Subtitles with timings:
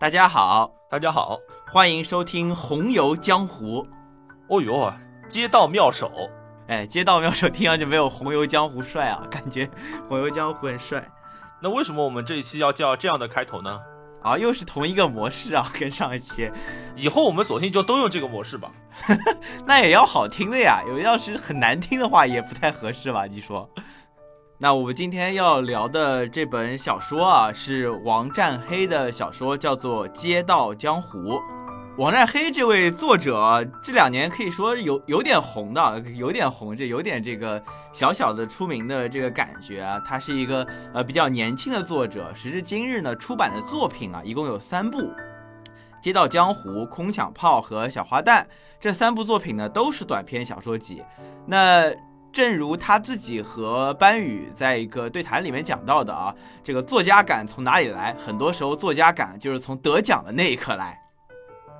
[0.00, 1.40] 大家好，大家好，
[1.72, 3.84] 欢迎收听《红游江湖》。
[4.48, 4.92] 哦呦，
[5.28, 6.12] 街道妙手，
[6.68, 9.66] 哎，街道妙手听上去没有《红游江湖》帅啊， 感觉
[10.08, 11.04] 《红游江湖》很帅。
[11.60, 13.80] 那为什么我们这一期要叫这样的开头呢？
[14.22, 16.48] 啊，又是同一个模式啊， 跟上一期。
[16.94, 18.70] 以后我们索性就都用这个模式吧。
[19.66, 23.26] 那也要好听的呀，有要是很难听的话也不太合适吧？
[23.26, 23.68] 你说？
[24.60, 31.34] 那我们今天要聊的这本小说啊，是王占黑的小说，叫做《街道江湖》。
[31.96, 40.02] 王占黑这位作者这两年可以说有有点红的，有点红，这有点这个小小的出名的这个感觉啊。
[40.04, 44.98] 他是一个呃比较年轻的作者，时至今日呢，出版的作品啊一共有三部，
[46.02, 48.42] 《街道江湖》、《空想炮》和《小花旦》
[48.80, 51.00] 这三部作品呢都是短篇小说集。
[51.46, 51.92] 那
[52.32, 58.14] 正如他自己和班宇在一个对谈里面讲到的啊，这个作家感从哪里来？
[58.14, 60.98] 很多时候作家感就是从得奖的那一刻来。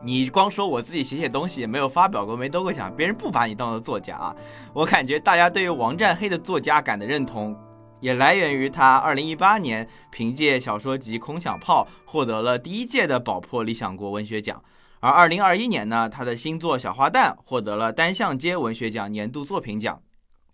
[0.03, 4.35] 你光说我自己写写东西也没有发表过，没得过奖，别人不把你当做作家啊。
[4.73, 7.57] 我感觉大家对于王占黑的作家感的认同，
[8.01, 14.63] 也来源于他二零一八年凭借小说集《空想炮》获得了第一届的宝珀理想国文学奖，
[15.01, 20.01] 而二零二一年呢，他的新作《小花旦》获得了单向街文学奖年度作品奖。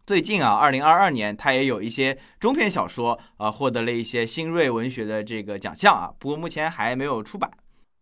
[0.06, 7.50] 最近啊，二零二二年他也有一些中篇小说啊获得了一些新锐文学的这个奖项啊，不过目前还没有出版。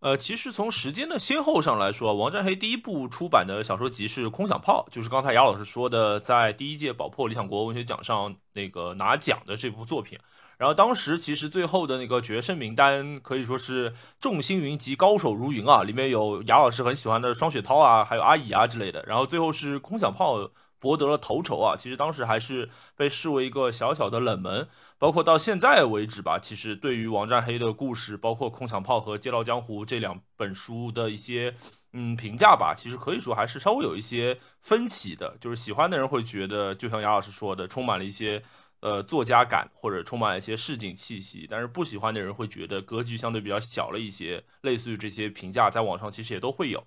[0.01, 10.19] 呃，其实从时间的先后上来说，王占黑第一部出版的小说集是《空想炮》，就是刚才杨老师说的，在第一届宝珀理想国文学奖上那个拿奖的这部作品。
[10.59, 19.05] 然后当时其实最后的那个决胜名单可以说是众星云集，高手如云啊，里面有杨老师很喜欢的双雪涛啊，还有阿乙啊之类的。
[19.07, 20.41] 然后最后是《空想炮》。
[20.83, 21.77] 博得了头筹啊！
[21.79, 24.67] 其实当时还是被视为一个小小的冷门，
[24.99, 26.41] 包括到现在为止吧。
[26.43, 31.55] 其实对于王占黑的故事，包括《空想炮》和《街道江湖》这两本书的一些
[31.93, 35.37] 嗯评价吧，其实可以说还是稍微有一些分歧的。
[35.39, 38.43] 就是喜欢的人会觉得，就像杨老师说的，充满了一些
[38.81, 44.43] 呃作家感，或者充满了一些市井气息；但是不喜欢的人会觉得格局相对比较小了一些。
[44.63, 46.85] 类似于这些评价，在网上其实也都会有。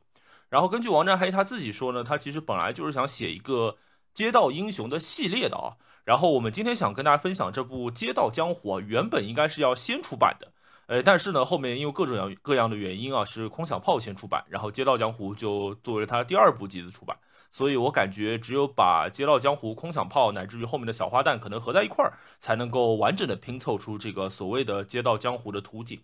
[0.50, 3.78] 然后根据王占黑他自己说呢，他其实本来就是想写一个。
[4.16, 5.76] 街道英雄的系列的啊，
[6.06, 10.54] 然后我们今天想跟大家分享这部《街道江湖》啊，原本应该是要先出版的，
[10.88, 17.18] 呃，但是呢，后面因为各种各样的原因啊，是空想炮先出版，然后《街道江湖》就作为了他第二部集子出版，
[17.50, 26.00] 所以我感觉只有把《街道江湖》、空想炮乃至于后面的小花旦可能合在一块儿，才能够完整的拼凑出这个所谓的街道江湖的图景。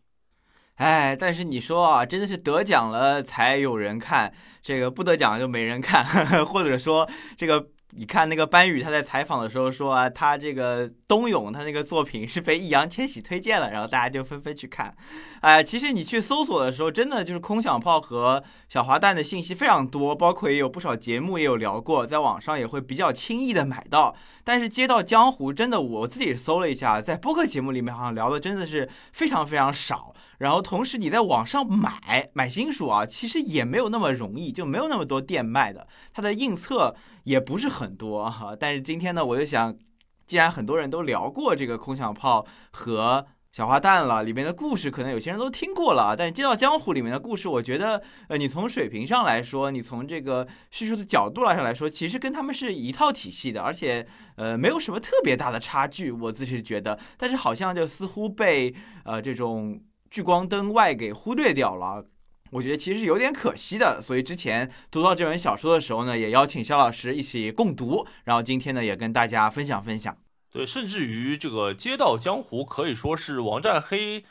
[0.75, 7.67] 哎，但是你说啊，真的是得奖了才有人看，这个不得奖就没人看，呵 呵或者说这个。
[7.93, 14.95] 你看那个班宇，他在采访的时候说啊，他这个冬泳，他那个作品是被易烊千玺推荐了，然后大家就纷纷去看。
[15.41, 24.15] 哎，其实你去搜索的时候，真的就是空想炮和小滑蛋的信息非常多，包括也有不少节目也有聊过，在网上也会比较轻易的买到。
[24.45, 30.15] 但是接到江湖真的，我自己搜了一下，在播客节目里面好像聊的真的是非常非常少。
[30.41, 38.55] 然后同时你在网上买买新书啊，其实也没有那么容易，就没有那么多店卖的，它的印册也不是很多哈。
[38.59, 39.77] 但是今天呢，我就想，
[40.25, 56.97] 既然很多人都聊过这个空想炮和小花旦了，里面的故事可能有些人都听过了，但是街道江湖里面的故事，我觉得，呃，你从水平上来说，你从这个叙述的角度来上来说，其实跟他们是一套体系的，而且，呃，没有什么特别大的差距，我自己是觉得。
[57.15, 58.73] 但是好像就似乎被
[59.03, 59.79] 呃这种。
[60.11, 62.05] 聚光灯外给忽略掉了，
[62.51, 63.99] 我觉得其实有点可惜的。
[64.01, 70.15] 所以之前读到这本小说的时候呢，也邀请肖老师一起共读，然后今天呢也跟大家分享分享。
[70.51, 74.25] 对，甚至于这个《街道江湖》可以说是王占黑。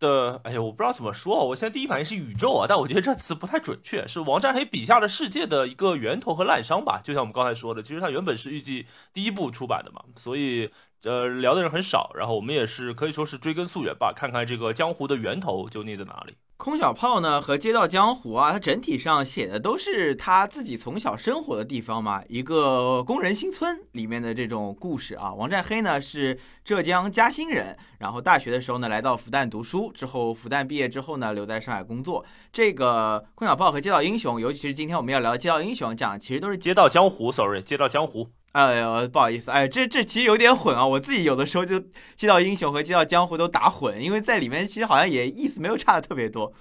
[0.00, 1.48] 的，哎呀，我不知道怎么说。
[1.48, 7.00] 我现在第一反应是宇宙啊，但我觉得这词不太准确，是王占黑笔下的世界的一个源头和滥觞吧。
[7.02, 10.68] 就像我们刚才说的，其实它原本是预计第一部出版的嘛，所以
[11.04, 12.10] 呃聊的人很少。
[12.14, 16.34] 然后我们也是可以说是追根溯源吧，看看这个江湖的源头究竟在哪里。
[16.56, 25.34] 空小炮呢和街道江湖啊，它整体上写的都是他自己从小生活的地方嘛，一个工人新村里面的这种故事啊。
[25.34, 32.24] 王占黑呢是浙江嘉兴人，然后大学的时候呢来到复旦读书，之后复旦毕业之后呢留在上海工作。
[32.52, 38.28] 这个空小炮和街道英雄，尤其是今天我们要聊的街道英雄，讲其实都是街道江湖，sorry，街道江湖。
[38.54, 41.80] 哎呦，不好意思，哎，这这其实有点混啊，我自己有的时候就
[42.14, 46.52] 街道英雄和街道江湖都打混，因为在里面其实好像也意思没有差的特别多。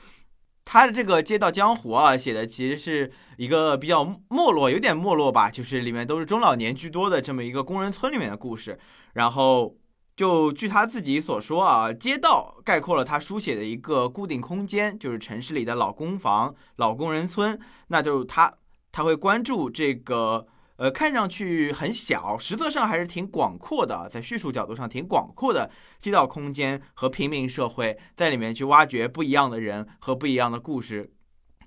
[0.65, 8.79] 他的这个街道江湖啊，写的其实是一个比较没落，有点没落吧，就是里面都是中老年居多的这么一个工人村里面的故事。
[9.13, 9.77] 然后
[10.15, 17.59] 就据他自己所说啊，街道概括了他书写的一个固定空间，就是城市里的老公房、老工人村。
[17.89, 18.51] 那就他
[18.91, 31.13] 他会关注这个，呃，看上去很小，实则上还是挺广阔的，在叙述角度上挺广阔的街道空间和平民社会，在里面去挖掘不一样的人和不一样的故事，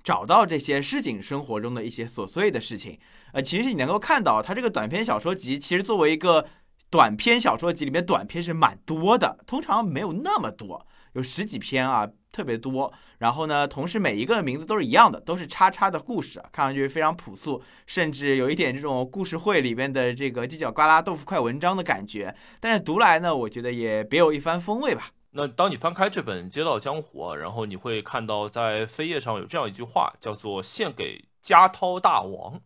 [0.03, 2.99] 找到这些市井生活中的一些琐碎的事情。
[3.33, 6.47] 呃，其实你能够看到，他这个短篇小说集，其实作为一个。
[6.89, 12.93] 短篇小说集里面短篇是蛮多的，通常没有那么多，有十几篇啊，特别多。
[13.19, 22.35] 然后呢，同时每一个名字都是一样的，都是叉叉的故事啊，看上去非常朴素，甚至有一点这种故事会里面的这个犄角旮旯、豆腐块文章的感觉。
[22.61, 25.11] 但是读来呢，我觉得也别有一番风味吧。
[25.33, 32.61] 那当你翻开这本《街道江湖》，然后你会看到在扉页上有这样一句话，叫做“献给加涛大王”。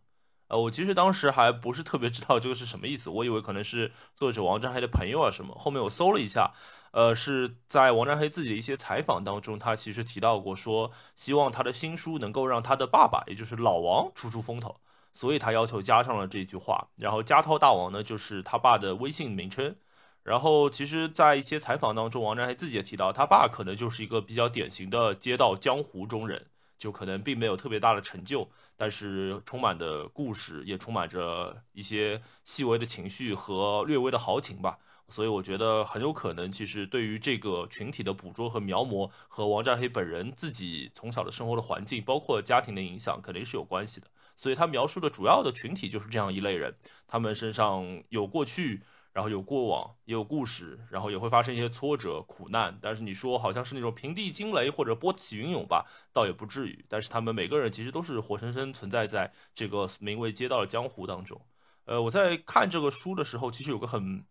[0.47, 5.53] 呃，我其实当时还不是特别知道这个是什么意思，我以为可能是作者王占黑的朋友啊什么。
[5.55, 6.51] 后面我搜了一下，
[6.91, 14.79] 呃，是在王占黑自己的一些采访当中，他其实提到过，说希望他的新书能够让他的爸爸，也就是老王出出风头，
[15.13, 16.89] 所以他要求加上了这句话。
[16.97, 19.75] 然后加涛大王呢，就是他爸的微信名称。
[20.23, 26.47] 然后其实，在一些采访当中，王占黑自己也提到，他爸可能就是一个比较典型的街道江湖中人。
[26.81, 34.79] 就可能并没有特别大的成就，但是充满的故事也充满着一些细微的情绪和略微的豪情吧。
[35.11, 44.07] 所以我觉得很有可能，其实对于这个群体的捕捉和描摹，和王占黑本人自己从小的生活的环境，包括家庭的影响，肯定是有关系的。
[44.35, 46.73] 所以他描述的主要的群体就是这样一类人，
[47.07, 48.81] 他们身上有过去。
[49.13, 52.79] 然后有过往，也有故事，然后也会发生一些挫折、苦难。
[52.81, 56.85] 但是你说好像是那种平地惊雷或者波起云涌吧，倒也不至于。
[56.87, 61.41] 但是他们每个人其实都是活生生存在在这个名为街道的江湖当中。
[61.83, 64.23] 呃，我在看这个书的时候，其实有个很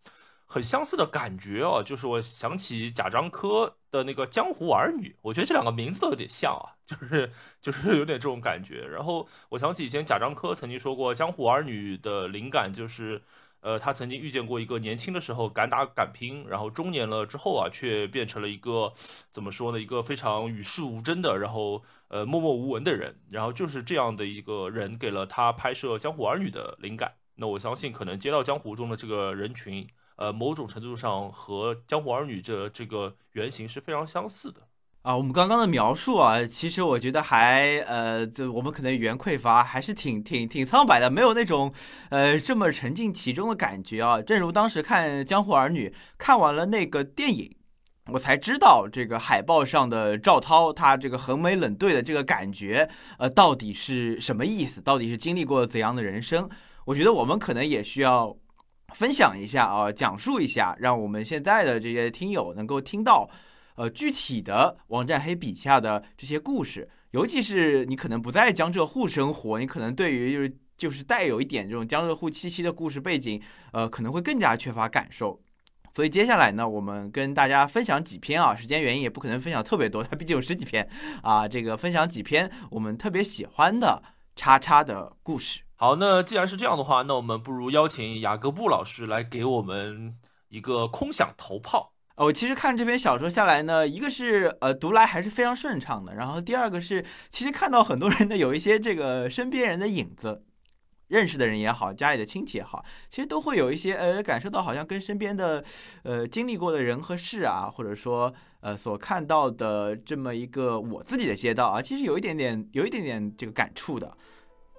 [0.51, 7.31] 很相似的感觉哦，就是我想起贾樟柯的那个《江湖儿女》，我觉得这两个名字都有点像啊，就是
[7.63, 8.85] 就是有点这种感觉。
[8.85, 13.23] 然后我想起以前贾樟柯曾经说过，《江湖儿女》的灵感就是。
[13.63, 18.91] 呃，他曾经遇见过一个年轻的时候敢打敢拼，然后中年了之后啊，却变成了一个
[19.31, 19.79] 怎么说呢？
[19.79, 23.21] 一个非常与世无争的，然后呃默默无闻的人。
[23.29, 27.13] 然后就是这样的一个人，给了他拍摄《江湖儿女》的灵感。
[27.35, 29.87] 那我相信，可能《街道江湖》中的这个人群，
[30.21, 34.61] 呃，某种程度上和《江湖儿女》这这个原型是非常相似的。
[35.01, 41.73] 啊，我们刚刚的描述啊，其实我觉得还呃，就我们可能语言匮乏，还是挺挺挺苍白的，没有那种
[42.11, 44.21] 呃这么沉浸其中的感觉啊。
[44.21, 45.89] 正如当时看《江湖儿女》，
[46.19, 47.57] 看完了那个电影，
[48.13, 54.83] 我才知道这个海报上的赵涛他这个横眉冷对的这个感觉，呃，到底是什么意思？
[54.83, 56.47] 到底是经历过怎样的人生？
[56.85, 58.37] 我觉得我们可能也需要
[58.95, 63.29] 分享一下啊，讲述一下，让我们现在的这些听友能够听到。
[63.77, 73.41] 呃，具体的王占黑笔下的这些故事，尤其是你可能不在江浙沪生活，你可能对于就是就是带有一点这种江浙沪气息的故事背景，
[73.73, 75.41] 呃，可能会更加缺乏感受。
[75.95, 80.87] 所以接下来呢，我们跟大家分享几篇啊，时间原因也不可能分享特别多， 它毕竟有十几篇
[81.23, 84.03] 啊，这个分享几篇我们特别喜欢的
[84.37, 85.63] 叉叉的故事。
[85.81, 90.15] 好，那既然是这样的话，那我们不如邀请雅各布老师来给我们
[90.51, 91.95] 一个空想头炮。
[92.17, 100.45] 我其实看这篇小说下来呢，一个是呃读来还是非常顺畅的，然后第二个是其实看到很多人的有一些这个身边人的影子，
[101.09, 105.65] 认识的人也好，家里的亲戚也好，其实都会有一些呃感受到好像跟身边的
[106.03, 114.15] 呃经历过的人和事啊，或者说呃所看到的这么一个我自己的街道啊，其实有一点点有一点点这个感触的。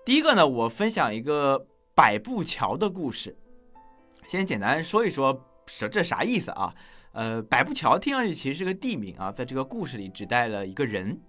[0.03, 3.37] 第一个呢，我分享一个百步桥的故事，
[4.27, 6.73] 先简单说一说这这啥意思啊？
[7.11, 11.19] 呃，百步桥听上去其实是个地名啊，在这个故事里指代了一个人。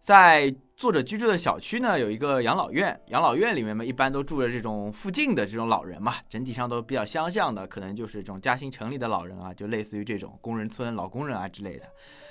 [0.00, 11.86] 在作者居住的小区呢，有一个养老院，养老院里面嘛，一般都住着这种附近的这种老人嘛，整体上都比较相像的，可能就是这种嘉兴城里的老人啊，就类似于这种工人村老工人啊之类的。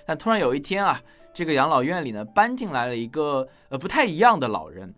[0.06, 1.02] 但突然有一天啊，
[1.34, 4.94] 这个养老院里呢，搬进来了一个呃不太一样的老人。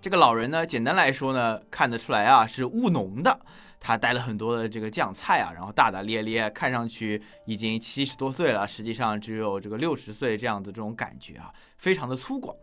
[0.00, 3.40] 这个老人呢，简单来说呢，看得出来啊，是务农的。
[3.80, 12.56] 他带了很多的这个酱菜啊，然后大大咧咧，看上去已经七十多岁了，实际上只有这个六十岁这样子这种感觉啊，非常的粗犷。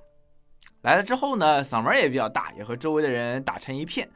[0.81, 4.09] 来了之后呢，嗓门也比较大，也和周围的人打成一片。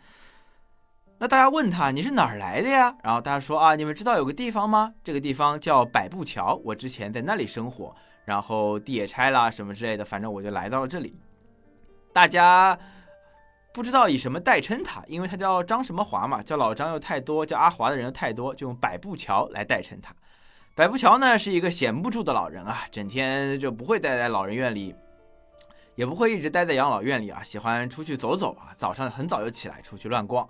[1.17, 2.95] 那大家问他你是哪儿来的呀？
[3.03, 4.93] 然后大家说啊，你们知道有个地方吗？
[5.03, 7.93] 这个地方叫百步桥，我之前在那里生活，
[8.25, 11.13] 然后地也拆了什么之类的，反正我就来到了这里。
[12.13, 12.77] 大家。
[13.71, 20.13] 不知道以什么代称他，因为他叫张什么华嘛，叫老张又太多，叫阿华的人又太多，就用百步桥来代称他。
[20.75, 24.95] 百步桥呢是一个闲不住的老人啊，整天就不会待在老人院里，
[25.95, 30.47] 也不会一直待在养老院里啊，喜欢出去走走啊，早上很早就起来出去乱逛。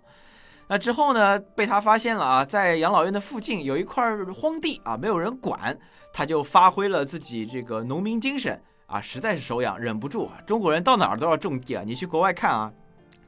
[0.68, 5.76] 那之后呢，被他发现了啊，在养老院的附近有一块荒地啊，没有人管，
[6.14, 10.40] 他就发挥了自己这个农民精神啊，实在是手痒，忍不住啊。
[10.46, 12.72] 中国人到哪儿都要种地啊，你去国外看啊，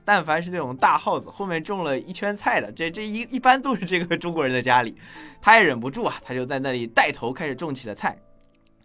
[0.04, 4.96] 但凡是那种大耗子后面种了一圈菜的，这这一一般都是这个中国人的家里，
[5.42, 8.18] 他也忍不住啊，他就在那里带头开始种起了菜，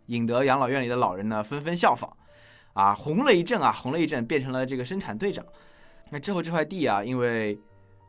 [0.06, 2.11] 引得养老院里的老人呢纷纷效仿，
[2.75, 5.44] 啊，红了一阵啊，红了一阵，变成了这个生产队长。
[6.11, 7.58] 那之后这块地啊，因为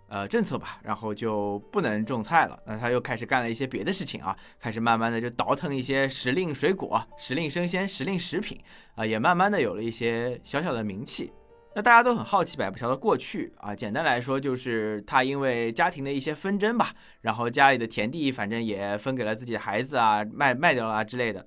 [0.10, 2.58] 呃，政策吧，然后就不能种菜了。
[2.66, 8.58] 那他又开始干了一些别的事情啊，开始慢慢的就倒腾一些时令水果、时令生鲜、时令食品
[8.96, 11.34] 啊，也慢慢的有了一些小小的名气。
[11.76, 21.46] 那大家都很好奇百步桥的过去啊，简单来说就是他因为家庭的一些纷争吧，然后家里的田地反正也分给了自己的孩子啊，卖卖掉了啊之类的，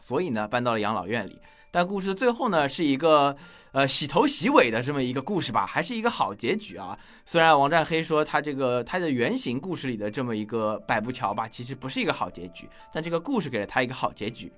[0.00, 1.38] 所以呢搬到了养老院里。
[1.72, 3.36] 但故事的最后呢，是一个
[3.70, 6.98] 呃洗头洗尾的这么一个故事吧，还是一个好结局啊。
[7.24, 14.52] 虽然王占黑说他这个他的原型故事里的这么一个百步桥吧，其实不是一个好结局，但这个故事给了他一个好结局。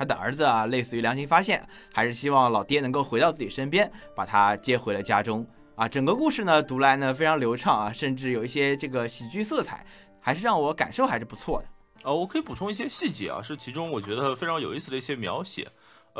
[0.00, 5.86] 他的儿子啊，类似于良心发现，还是希望老爹能够回到自己身边，把他接回了家中啊。
[5.86, 9.84] 整个故事呢读来呢非常流畅啊，甚至有一些这个喜剧色彩，
[10.18, 11.68] 还是让我感受还是不错的。
[12.04, 15.68] 呃，我可以补充一些细节啊，是其中我觉得非常有意思的一些描写。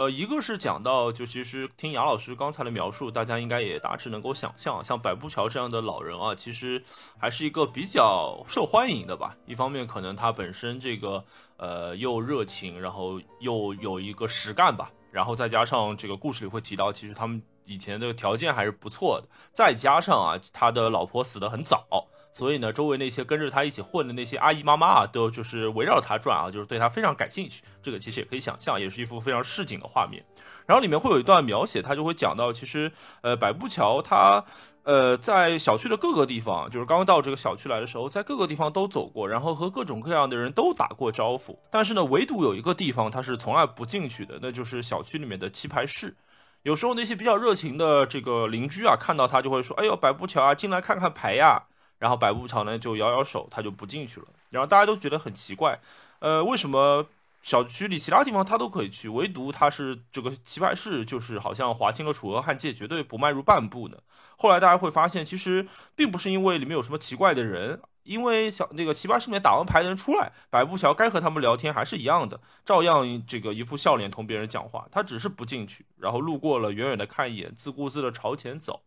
[0.00, 6.82] 呃，一个是讲到，就其实听杨老师刚才的描述，大家应该也大致能够想象，像百步桥这样的老人啊，其实
[7.18, 9.36] 还是一个比较受欢迎的吧。
[9.44, 11.22] 一方面，可能他本身这个
[11.58, 22.08] 呃又热情，然后又有一个实干吧，然后再加上这个故事里会提到，其实他们以前的条件还是不错的，再加上啊，他的老婆死得很早。
[22.32, 27.60] 所以呢，周围那些跟着他一起混的那些阿姨妈妈啊，都就是围绕着他转啊，就是对他非常感兴趣。
[27.82, 30.24] 这个其实也可以想象，也是一幅非常市井的画面。
[30.64, 34.44] 然后里面会有一段描写，他就会讲到，其实呃，百步桥他
[34.84, 41.58] 呃在小区的各个地方，就是刚到这个小区来的时候，在各个地方都走过，然后和各种各样的人都打过招呼。
[41.68, 46.14] 但是呢，唯独有一个地方他是从来不进去的，那就是小区里面的棋牌室。
[46.62, 51.64] 有时候那些比较热情的这个邻居啊，看到他就会说：“哎呦，百步桥啊，进来看看牌呀。”
[51.98, 54.26] 然后百步桥呢就摇摇手，他就不进去了。
[54.48, 55.78] 然后大家都觉得很奇怪，
[56.20, 57.06] 呃，为什么
[57.42, 63.98] 小区里其他地方他都可以去，唯独他是这个棋牌室，就是好像划清了楚河汉界，绝对不迈入半步呢？
[64.38, 78.82] 后来大家会发现，其实并不是因为里面有什么奇怪的人，因为小那个奇葩室里面打完牌的人出来，百步桥该和他们聊天还是一样的，照样这个一副笑脸同别人讲话，他只是不进去，然后路过了，远远的看一眼，自顾自的朝前走。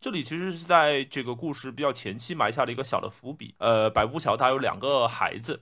[0.00, 3.54] 这里其实是在这个故事比较前期埋下了一个小的伏笔。
[3.58, 5.60] 呃，百步桥他有两个孩子，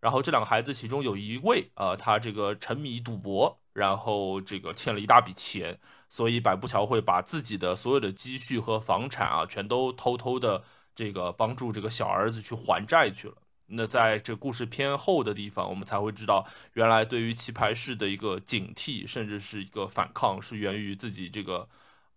[0.00, 10.62] 然后这两个孩子其中有一位啊，他这个沉迷赌博，然后这个欠了一大笔钱，所以百步桥会把自己的所有的积蓄和房产啊，全都偷偷的
[10.98, 13.34] 这个帮助这个小儿子去还债去了。
[13.68, 21.68] 那在这故事偏后的地方，我们才会知道，原来对于棋牌室的一个警惕，甚至是一个反抗，是源于自己这个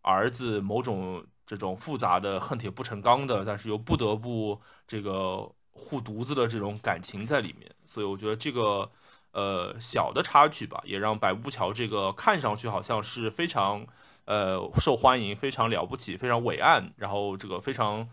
[0.02, 1.24] 儿子某种。
[1.44, 8.90] 这种复杂的恨铁不成钢的，但是又不得不这个护犊子的这种感情在里面，所以我觉得这个
[9.34, 13.86] 呃小的插曲吧，也让百步桥这个看上去好像是非常
[14.24, 18.08] 呃受欢迎、非常了不起、非常伟岸，然后这个非常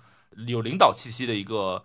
[0.46, 1.84] 有领导气息的一个。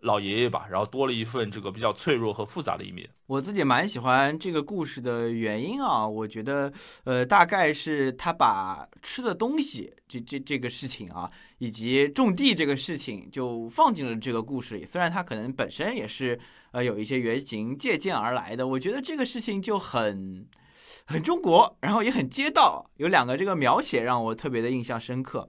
[0.00, 3.08] 老爷爷吧，然后多了一份这个比较脆弱和复杂的一面。
[3.26, 6.70] 我自己蛮喜欢这个故事的原因啊，我觉得，
[7.04, 11.28] 呃，大概是他把吃的东西这这这个事情啊，
[11.58, 14.84] 以及种地这个事情就放进了这个故事里。
[14.84, 16.38] 虽然他可能本身也是
[16.72, 20.46] 呃有一些原型借鉴而来的，我觉得这个事情就很
[21.06, 22.88] 很中国，然后也很街道。
[22.98, 25.48] 有两个这个描写让我特别的印象深刻。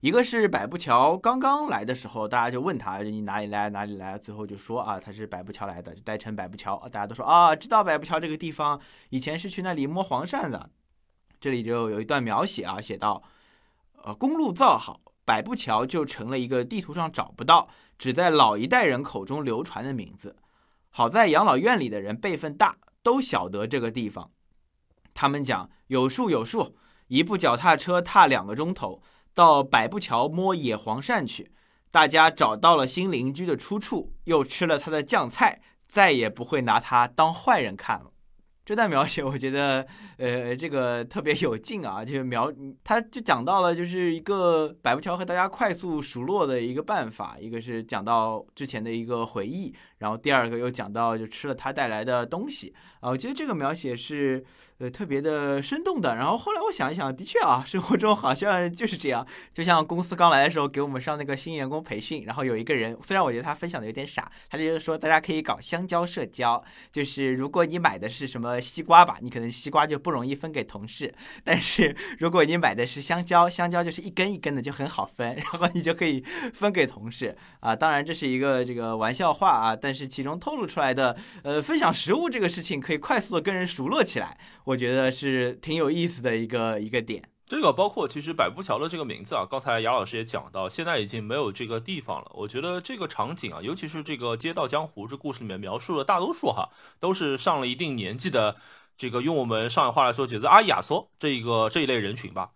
[0.00, 6.78] 一个是百步桥刚刚来的时候，大家就问他你哪里来哪里来，最后就说啊他是百步桥来的，就代称百步桥。
[6.90, 8.80] 大家都说啊知道百步桥这个地方，
[9.10, 10.70] 以前是去那里摸黄鳝的。
[11.38, 13.22] 这里就有一段描写啊，写到，
[14.02, 20.36] 呃公路造好，百步桥就成了一个地图上找不到，只在老一代人口中流传的名字。
[20.88, 24.30] 好在养老院里的人辈分大，都晓得这个地方。
[25.12, 26.74] 他们讲有数有数，
[27.08, 29.02] 一部脚踏车踏两个钟头。
[29.34, 31.50] 到百步桥摸野黄鳝去，
[31.90, 38.10] 大家找到了新邻居的出处，又吃了他的酱菜，再也不会拿他当坏人看了。
[38.62, 39.84] 这段描写我觉得，
[40.16, 42.52] 呃，这个特别有劲啊，就是描，
[42.84, 54.44] 他就讲到了就是一个百步桥和大家快速熟络的一个办法，一个是讲到之前的一个回忆，然后第二个又讲到就吃了他带来的东西啊，我觉得这个描写是。
[54.80, 56.16] 呃，特别的生动的。
[56.16, 59.26] 然后后来我想一想，的确啊，生活中好像就是这样。
[59.52, 71.08] 就像公司刚来的时候，给我们上那个新员工培训，然后有一个人，虽然我觉得他分享的有点傻，他就是说大家可以搞香蕉社交，就是如果你买的是什么西瓜吧，你可能西瓜就不容易分给同事；
[71.44, 76.22] 但是如果你买的是香蕉，香蕉就是一根一根的，就很好分，然后你就可以
[76.54, 77.76] 分给同事啊。
[77.76, 84.38] 当然这是一个这个玩笑话啊，但但是其中透露出来的，呃，分享食物这个事情可以快速的跟人熟络起来。
[84.62, 87.28] 我觉得是挺有意思的一个一个点。
[87.44, 92.30] 这个包括其实百步桥的这个名字啊，刚才杨老师也讲到，现在已经没有这个地方了。
[92.34, 96.68] 我觉得这个场景啊，尤其是这个《街道江湖》这故事里面描述的大多数哈，
[97.00, 98.54] 都是上了一定年纪的，
[98.96, 102.50] 这个用我们上海话来说，就是阿亚索这一个这一类人群吧。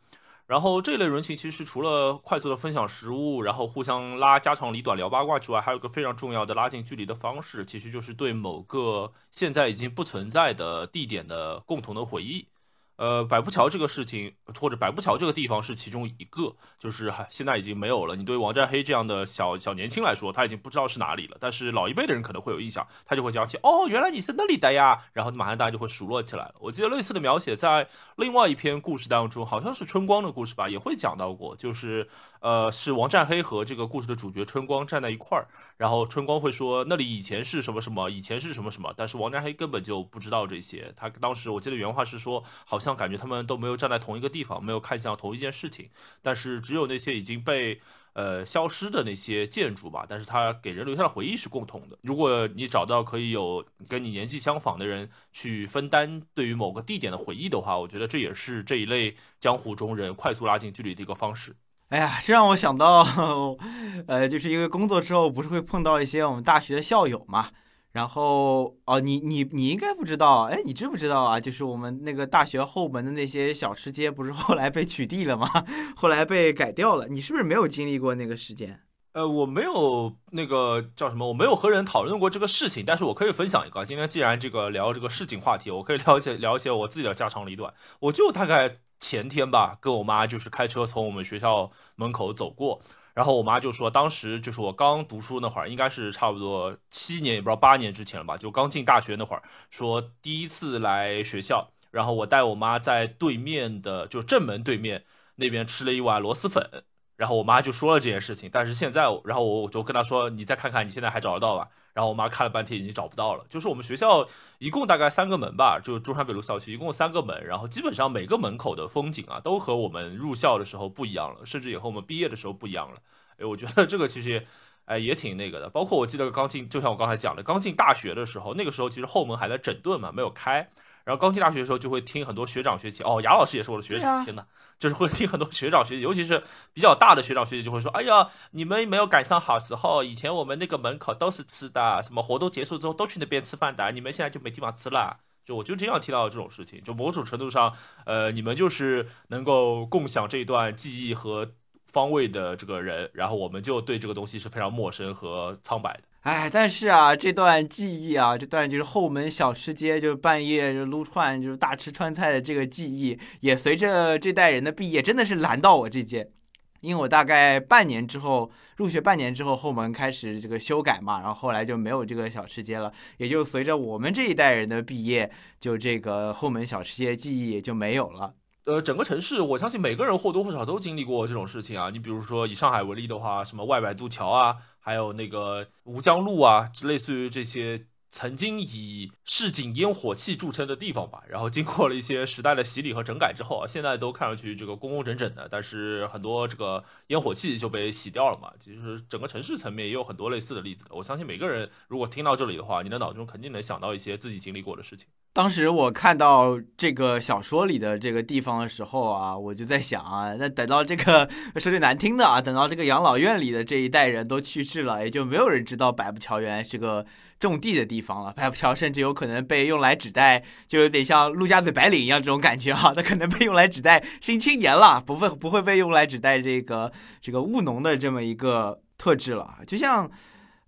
[0.46, 12.48] 然后这类人群其实除了快速的分享食物，然后互相拉家长里短聊八卦之外，还有个非常重要的拉近距离的方式，其实就是对某个现在已经不存在的地点的共同的回忆。
[12.96, 18.14] 呃，百步桥这个事情，或者百步桥这个地方是其中一个，就是现在已经没有了。
[18.14, 21.36] 你对王占黑这样的小小年轻来说，他已经不知道是哪里了。
[21.40, 26.54] 但是老一辈的人可能会有印象，他就会讲起，哦，原来你是那里的呀，然后马上大家就会熟络起来了。
[26.60, 32.08] 我记得类似的描写在另外一篇故事当中，好像是春光的故事吧，也会讲到过，就是
[32.38, 35.48] 呃，是王占黑和这个故事的主角春光站在一块儿，
[35.78, 40.92] 然后春光会说那里以前是什么什么，以前是什么什么，但是王占黑根本就不知道这些。
[40.94, 42.78] 他当时我记得原话是说，好。
[42.84, 45.90] 像感觉他们都没有站在同一个地方，没有看向同一件事情，
[46.22, 47.80] 但是只有那些已经被
[48.14, 51.98] 呃消失的那些建筑吧，但是它给人留下的回忆是共同的。
[52.02, 61.56] 如果你找到可以有跟你年纪相仿的人去分担对于某个地点的回忆的话，我觉得这也是这一类江湖中人快速拉近距离的一个方式。
[61.88, 63.06] 哎呀，这让我想到，
[64.08, 67.50] 呃，就是因为工作之后不是会碰到一些我们大学的校友嘛。
[67.94, 71.38] 然后哦，你你你应该不知道，哎，你知不知道啊？
[71.38, 75.48] 就是我们那个大学后门的那些小吃街，不是后来被取缔了吗？
[75.94, 77.06] 后来被改掉了。
[77.06, 78.80] 你是不是没有经历过那个时间？
[79.12, 83.84] 呃，我没有那个叫什么，我没有和人讨论过这个事情，但是我可以分享一个。
[83.84, 87.72] 今天既然这个聊这个市井话题，我可以了解了解我自己的家长里短。
[88.00, 92.80] 我就大概前天吧，跟我妈就是开车从我们学校门口走过。
[93.14, 105.04] 然后我妈就说，当时就是我刚读书那会儿，应该是差不多七年，也不知道八年之前了吧，就刚进大学那会儿，说第一次来学校，然后我带我妈在对面的，就正门对面
[105.36, 106.84] 那边吃了一碗螺蛳粉，
[107.16, 111.68] 然后我妈就说了这件事情，但是现在，然后我我就跟她说，你再看看，你现在还找得到吧？
[111.92, 113.44] 然后我妈看了半天，已经找不到了。
[113.48, 114.26] 就是我们学校
[114.58, 122.96] 一共大概三个门吧，就中山北路校区一共三个门，然后基本上每个门口的风景啊，都和我们入校的时候不一样了，甚至也和我们毕业的时候不一样了。
[123.38, 124.44] 哎，我觉得这个其实，
[124.86, 125.70] 哎，也挺那个的。
[125.70, 130.68] 包括我记得刚进，就像我刚才讲的，刚进大学的时候，那个时候其实后门还在整顿嘛，没有开。
[131.04, 134.44] 然后刚进大学的时候，就会听很多学长学姐，哦，雅老师也是我的学长，天呐，
[134.78, 145.18] 就是会听很多学长学姐，尤其是比较大的学长学姐就会说，哎呀，你们没有赶上好时候，以前我们那个门口都是吃的，什么活动结束之后都去那边吃饭的，你们现在就没地方吃了。
[145.44, 147.70] 就我就这样听到这种事情，就某种程度上，
[148.06, 151.52] 呃，你们就是能够共享这一段记忆和
[151.94, 156.00] 方位的这个人，然后我们就对这个东西是非常陌生和苍白的。
[156.22, 166.32] 哎，但是啊，这段记忆啊，这段就是后门小吃街，就是半夜就撸串，就是大吃川菜的这个记忆，也随着这代人的毕业，真的是拦到我这届。
[166.80, 172.92] 因为我大概半年之后入学，半年之后后门开始这个修改嘛，然后后来就没有这个小吃街了。
[173.18, 175.30] 也就随着我们这一代人的毕业，
[175.60, 178.34] 就这个后门小吃街记忆也就没有了。
[178.64, 181.90] 呃，整个城市，我相信每个人或多或少都经历过这种事情啊。
[181.90, 184.56] 你比如说以上海为例的话，什么外白渡桥啊。
[184.80, 198.52] 还有那个吴江路啊，类似于这些曾经以市井烟火气著称的地方吧，然后经过了一些时代的洗礼和整改之后啊，现在都看上去这个工工整整的，但是很多这个烟火气就被洗掉了嘛。
[198.60, 205.08] 其实整个城市层面也有很多类似的例子，我相信每个人如果听到这里的话，你的脑中肯定能想到一些自己经历过的事情。
[205.34, 217.04] 当时我看到这个小说里的这个地方的时候啊，我就在想啊，那等到这个说句难听的啊，等到这个养老院里的这一代人都去世了，也就没有人知道百步桥原来是个
[217.40, 218.32] 种地的地方了。
[218.36, 230.08] 百步桥甚至有可能被用来指代，就有点像陆家嘴白领一样这种感觉哈，它可能被用来指代新青年了，不会不会被用来指代这个这个务农的这么一个特质了，就像。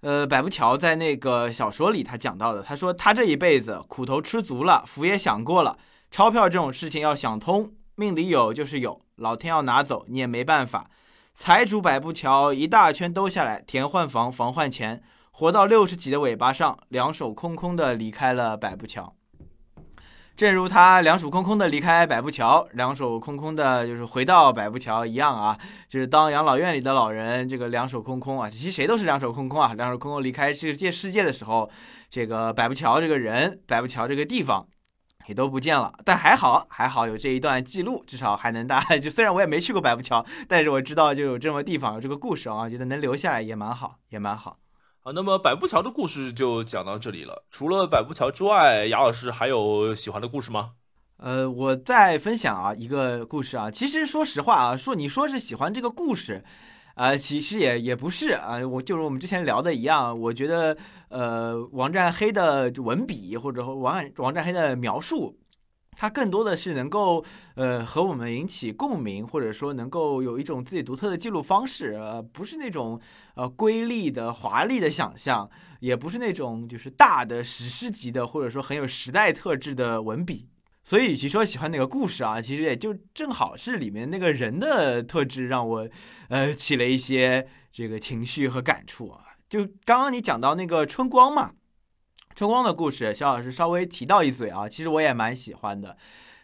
[0.01, 5.79] 呃，百步桥在那个小说里他讲到的，他说他这一辈子苦头吃足了，福也享过了，
[6.11, 10.91] 钞票这种事情要想通，命里有就是有，老天要拿走你也没办法。
[11.35, 19.16] 财主百步桥一大圈兜下来，田换房，房换钱，活到六十几的尾巴上，两手空空的离开了百步桥。
[20.37, 31.71] 正如他两手空空的离开百步桥，两手空空的就是回到百步桥一样啊，就是当养老院里的老人这个两手空空啊，其实谁都是两手空空啊，两手空空离开世界世界的时候，
[32.11, 34.67] 这个百步桥这个人，百步桥这个地方
[35.27, 35.91] 也都不见了。
[36.05, 44.59] 但还好，还好有这一段记录，至少还能大家 就虽然我也没去过百步桥，但是我知道就有这么地方，有这个故事啊，觉得能留下来也蛮好，也蛮好。
[45.07, 47.45] 啊，那么百步桥的故事就讲到这里了。
[47.49, 50.73] 除了百步桥之外，雅老师还有喜欢的故事吗？
[51.19, 53.71] 呃，我再分享啊一个故事啊。
[53.71, 56.43] 其实说实话啊，说你说是喜欢这个故事，
[56.97, 58.67] 啊，其实也也不是啊。
[58.67, 60.77] 我就是我们之前聊的一样，我觉得
[61.11, 65.39] 呃，王占黑的文笔或者王王占黑的描述。
[65.97, 73.01] 它更多的是能够，呃，和我们引起共鸣，或者说能够有一种自己独特的记录方式，呃，不是那种
[73.35, 75.49] 呃瑰丽的、华丽的想象，
[75.81, 80.47] 也不是那种就是大的史诗级的，或者说很有时代特质的文笔。
[80.85, 85.89] 所以，与其说喜欢哪个故事啊，其实也就正好是里面那个人的特质让我，
[86.29, 89.21] 呃，起了一些这个情绪和感触啊。
[89.49, 91.53] 就刚刚你讲到那个春光嘛。
[92.37, 95.97] 春光的故事，肖老师稍微提到一嘴啊，其实我也蛮喜欢的。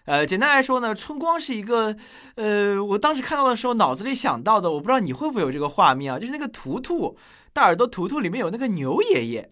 [0.07, 1.95] 呃，简单来说呢，春光是一个，
[2.37, 7.19] 呃，我当时看到的时候脑子里想到的，我不知道你会不会有这个画面啊，就是那个图图
[7.53, 9.51] 大耳朵图图里面有那个牛爷爷，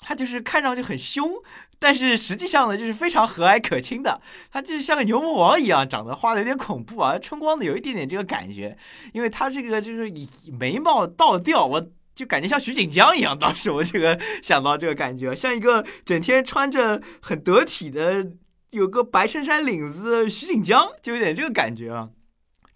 [0.00, 1.30] 他就是看上去很凶，
[1.78, 7.16] 但是实际上呢，就是非常和蔼可亲的，他就是像个牛魔王一样，长得画的有点恐怖啊。
[7.20, 8.76] 春光的有一点点这个感觉，
[9.12, 11.86] 因为他这个就是以眉毛倒吊，我。
[12.16, 18.26] 就感觉像徐锦江一样，当时我这个想到这个感觉，像一个整天穿着很得体的，
[18.70, 22.08] 有个白衬衫领子徐锦江，就有点这个感觉啊。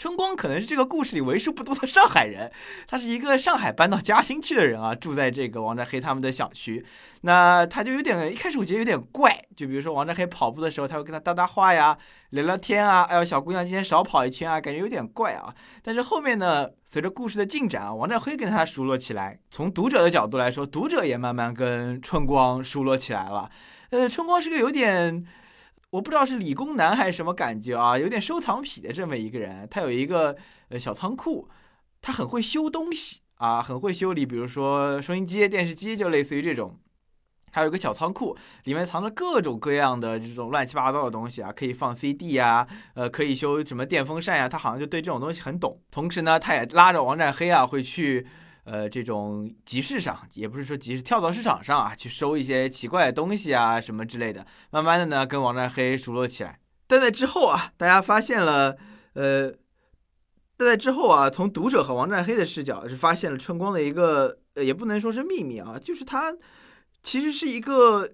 [0.01, 2.51] 春光可能是这个故事里为数不多的上海人，
[2.89, 6.83] 他是一个上海搬到嘉兴去的人啊，住在这个王占黑他们的小区。
[7.21, 11.95] 那他就有点一开始我觉得有点怪，就比如说王占黑跑步的时候，他会跟他搭搭话呀，
[12.31, 13.03] 聊聊天啊。
[13.03, 15.55] 哎呦，小姑娘今天少跑一圈啊，感觉有点怪啊。
[15.83, 19.39] 但是后面呢，随着故事的进展啊，王占黑跟他熟络起来。
[19.51, 23.51] 从读者的角度来说，读者也慢慢跟春光熟络起来了。
[23.91, 25.27] 呃，春光是个有点。
[25.91, 29.67] 我不知道是理工男还是什么感觉啊，有点收藏癖的这么一个人。
[29.69, 30.37] 他有一个
[30.69, 31.49] 呃小仓库，
[32.01, 36.79] 他很会修东西啊，很会修理，比如说收音机、电视机，就类似于这种。
[37.53, 44.49] 还有一个小仓库，里面藏着各种各样的这种乱七八糟的东西啊，可以放 CD 呀，呃，可以修什么电风扇呀。
[44.49, 45.81] 他好像就对这种东西很懂。
[45.91, 48.27] 同时呢，他也拉着王占黑啊，会去。
[48.65, 54.47] 呃，这种集市上，也不是说集市，跳蚤市场上啊，去收一些奇怪的东西啊，什么之类的。
[54.71, 56.61] 慢慢的呢，跟王占黑熟络起来。
[56.87, 58.77] 但在之后啊，大家发现了，
[59.15, 59.53] 呃，
[60.57, 66.37] 但在之后啊，从读者和王占黑的视角是发现了春光的一个，呃，也不能说是秘密啊，就是他
[67.03, 68.11] 其实是一个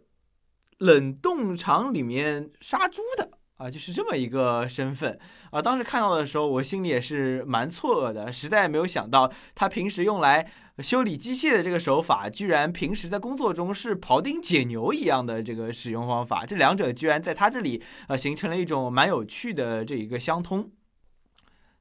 [0.78, 3.30] 冷冻厂里面杀猪的。
[3.56, 5.18] 啊，就是这么一个身份
[5.50, 5.62] 啊！
[5.62, 10.46] 当时看到的时候，我心里也是蛮错愕的，实在没有想到他平时用来
[10.80, 16.44] 修理机械的这个手法，居然平时在工作中是庖丁解牛一样的这个使用方法。
[16.44, 20.70] 这两者居然在他这里呃形成了一种蛮有趣的这一个相通。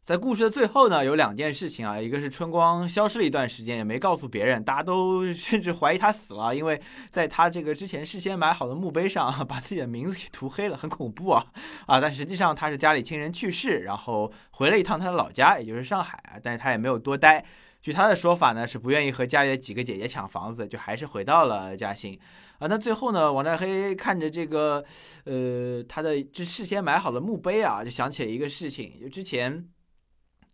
[0.05, 11.43] 在故事的最后呢，有两件事情啊，一个是春光消失了一段时间，也没告诉别人，大家都 甚至怀疑他死了，因为在他这个之前事先买好的墓碑上， 把自己的名字给涂黑了，很恐怖啊
[11.87, 11.99] 啊！
[11.99, 17.43] 但实际上他是家里亲人去世，然后回了一趟他的老家，也就是上海啊，但是他也没有多待。
[17.81, 22.13] 据他的说法呢，是不愿意和家里的几个姐姐抢房子，就还是回到了嘉兴
[22.59, 22.67] 啊。
[22.67, 24.85] 那最后呢，王占黑看着这个，
[25.23, 29.67] 呃，他的这事先买好的墓碑啊，就想起了一个事情，就之前。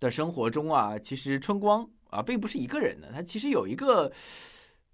[0.01, 4.11] 的生活中啊，其实春光啊并不是一个人的，他其实有一个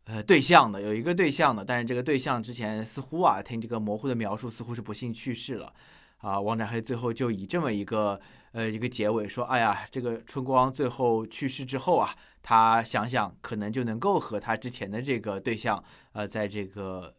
[0.04, 5.74] 呃对象的，有一个对象的，但是这个对象之前似乎啊听这个模糊的描述，似乎是不幸去世了
[6.18, 6.40] 啊。
[6.40, 8.20] 王占黑最后就以这么一个
[8.52, 17.16] 呃一个结尾说，哎呀，这个春光最后去世之后啊，他想想可能就能够和他之前的这个对象呃在这个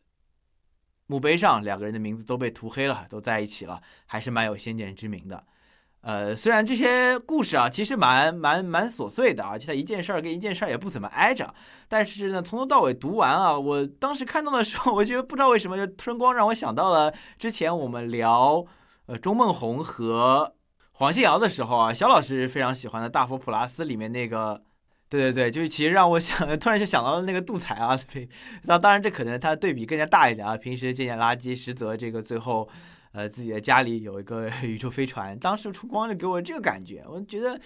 [1.06, 5.42] 墓碑上两个人的名字都被涂黑了，都在一起了，还是蛮有先见之明的。
[6.00, 11.52] 呃，虽然这些故事啊，其实蛮蛮蛮琐碎的啊，就它一件事儿跟一件事儿也不怎么挨着，
[11.88, 18.64] 但是呢，从头到尾读完啊，我当时看到的时候，我觉得不知道为什么，就春光让我想到了之前我们聊
[19.06, 20.54] 呃钟梦红和
[20.92, 24.62] 黄信尧的时候啊，肖老师非常喜欢的《大佛普拉斯》里面那个
[25.10, 27.98] 对对对，就是其实让我想， 突然就想到了那个杜才啊，
[28.64, 32.68] 那当然这可能他对比更加大一点啊，平时捡捡垃圾，实则这个最后，
[33.18, 37.60] 呃，自己的家里有一个 宇宙飞船，当时春光就给我这个感觉，我觉得，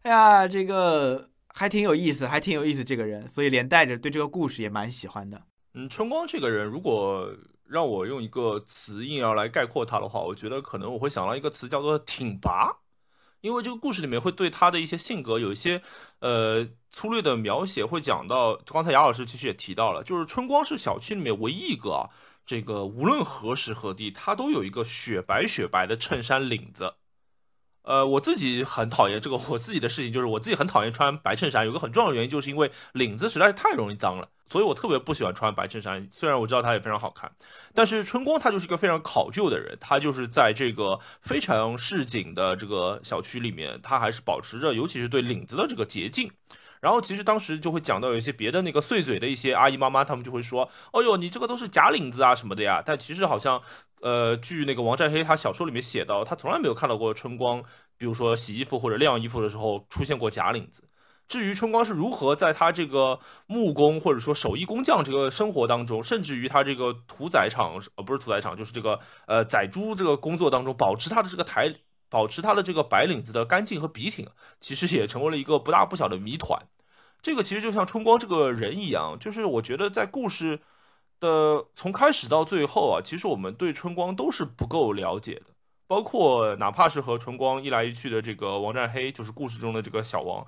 [0.00, 5.42] 哎呀，这个还挺有意思，还挺有意思这个人，所以连带着对这个故事也蛮喜欢的。
[5.74, 7.30] 嗯，春光这个人，如果
[7.68, 12.78] 让我用一个词硬要来概括他的话，我觉得可能我会想到一个词叫做挺拔。
[13.42, 15.82] 因为这个故事里面会对他的一些性格有一些
[16.20, 18.56] 呃粗略的描写，会讲到。
[18.64, 22.08] 刚才杨老师其实也提到了，就是春光是小区里面唯一一个啊，
[22.46, 26.94] 这个无论何时何地，他都有一个雪白雪白的衬衫领子。
[27.82, 36.08] 呃，我自己很讨厌这个，我自己的事情就是我自己很讨厌穿白衬衫，有个很重要的原因就是因为领子实在是太容易脏了，所以我特别不喜欢穿白衬衫。
[36.10, 37.30] 虽然我知道它也非常好看，
[37.74, 46.30] 但是春光他就是一个非常考究的人，他就是在这个非常市井的这个小区里面，他还是保持着，尤其是对领子的这个洁净。
[46.84, 53.60] 然后其实当时就会讲到有一些别的那个碎嘴的一些阿姨妈妈，他们就会说：“哦呦，你这个都是假领子啊什么的呀。”但其实好像。
[54.00, 57.62] 呃，据那个王占黑他小说里面写到，他从来没有看到过春光，
[57.96, 60.84] 比如说洗衣服或者晾衣服的时候出现过假领子。
[61.26, 71.74] 至于春光是如何在他这个木工或者说手艺工匠这个生活当中，甚至于他这个屠宰场呃不是屠宰场，就是这个呃宰猪这个工作当中，保持他的这个台，
[72.10, 74.28] 保持他的这个白领子的干净和笔挺，
[74.60, 76.60] 其实也成为了一个不大不小的谜团。
[77.24, 80.60] 这个其实就像春光这个人一样，就是我觉得在故事。
[81.20, 85.46] 的从开始到最后啊，其实我们对春光都是不够了解的，
[85.86, 90.44] 包括哪怕是和春光一来一去的这个王占黑，就是故事中的这个小王，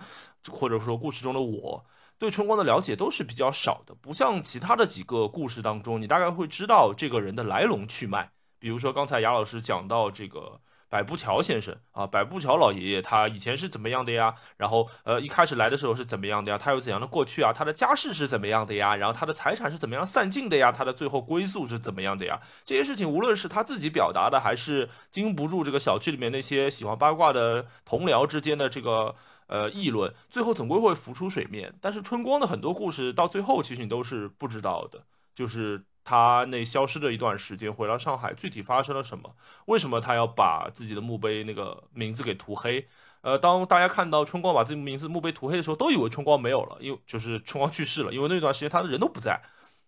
[0.51, 1.87] 或者说故事中的我，
[2.19, 10.61] 对春光的了解都是比较少的，不像其他的几个故事当中，你大概会知道这个人的来龙去脉，比如说刚才雅老师讲到这个。
[10.89, 14.35] 百步桥先生啊，百步桥老爷爷，他以前是怎么样的呀？
[14.57, 16.57] 然后，呃，一开始来的时候是怎么样的呀？
[16.57, 17.53] 他有怎样的过去啊？
[17.53, 18.95] 他的家世是怎么样的呀？
[18.95, 20.71] 然后他的财产是怎么样散尽的呀？
[20.71, 22.41] 他的最后归宿是怎么样的呀？
[22.65, 29.15] 这些事情，无论是他自己表达的，还是经不住这个小区里面那些喜欢八卦的同僚之间的这个
[29.49, 31.75] 呃议论，最后总归会浮出水面。
[31.81, 35.03] 但是春光的很多故事到最后，其实你都是不知道的，
[35.35, 35.85] 就是。
[36.07, 39.35] 他那消失的一段时间，回到上海，具体发生了什么？
[39.65, 42.87] 为什么他要把自己的墓碑那个名字给涂黑？
[43.23, 49.43] 呃，当大家看到春光把自己名字墓碑涂黑的时候，都以为春光没有了，因为就是春光去世了，因为那段时间他的人都不在。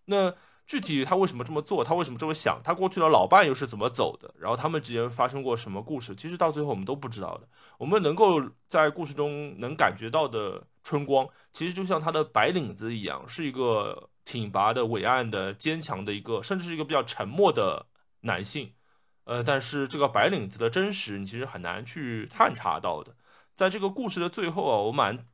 [0.07, 0.33] 那
[0.67, 1.81] 具体他为什么这么做？
[1.81, 2.59] 他为什么这么想？
[2.65, 4.29] 他过去的老伴又是怎么走的？
[4.37, 6.13] 然后他们之间发生过什么故事？
[6.13, 7.47] 其实到最后我们都不知道的。
[7.77, 14.08] 我们能够在故事中能感觉到的春光，其实就像他的白领子一样，是一个。
[14.29, 17.87] 挺拔的、伟岸的、坚强的一个，甚至是一个比较沉默的
[18.21, 18.75] 男性，
[19.23, 23.15] 呃，但是这个白领子的真实，你其实很难去探查到的。
[23.55, 25.25] 在这个故事的最后啊，我蛮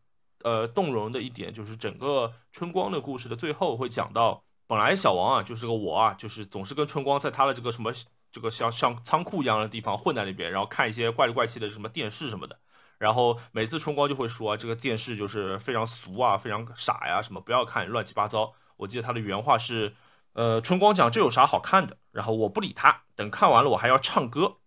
[0.43, 7.91] 呃动容的一点，就是整个春光的故事的最后会讲到，本来小王啊，就是个我啊，就是总是跟春光在他的这个什么
[8.31, 12.57] 这个像像仓库一样的地方混在那边，然后看一些怪里怪气的什么电视什么的，
[12.97, 18.53] 然后每次春光就会说这个电视就是非常俗啊，非常傻呀，什么不要看，乱七八糟。
[18.77, 19.93] 我记得他的原话是，
[20.33, 21.97] 呃，春光讲这有啥好看的？
[22.11, 24.57] 然后我不理他，等看完了我还要唱歌，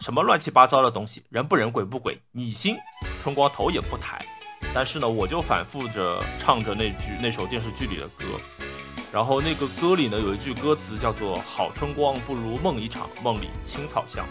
[0.00, 2.76] 什么乱七八糟的东西，人不人鬼不鬼，你信？
[3.20, 4.24] 春光头也不抬，
[4.74, 8.24] 但是呢，我就反复着唱着那句那首电视剧里的歌，
[9.12, 14.26] 然后那个歌里呢有一句歌词叫做“好春光不如梦一场，梦里青草香”，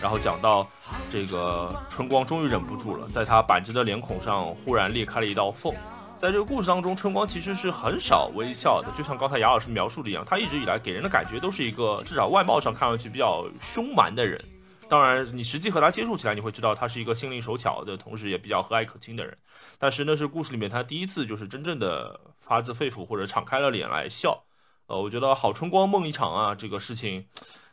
[0.00, 0.66] 然后讲到
[1.10, 5.74] 这个春光终于忍不住了，在他板着的脸孔上忽然裂开了一道缝。
[6.20, 14.38] 在这个故事当中，春光其实是很少微笑的，就像刚才雅老师描述的一样，他一直以来给人的感觉都是一个至少外貌上看上去比较凶蛮的人。
[14.86, 19.34] 当然，你实际和他接触起来，你会知道他是一个心灵手巧的同时也比较和蔼可亲的人。
[19.78, 24.44] 但是那是故事里面他第一次就是真正的发自肺腑或者敞开了脸来笑。
[24.88, 27.28] 呃，我觉得好春光梦一场啊，这个事情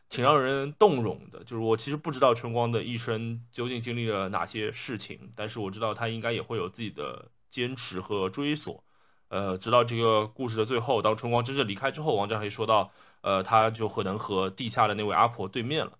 [0.07, 1.39] 挺让人动容的。
[1.39, 7.25] 就是我其实不知道春光的一生究竟经历了哪些事情，但是我知道他应该也会有自己的。
[7.49, 8.83] 坚持和追索，
[9.29, 15.93] 呃，直到这个故事的最后，当春光真正离开之后，王占黑说到，呃，他就可能和地下的那位阿婆对面了。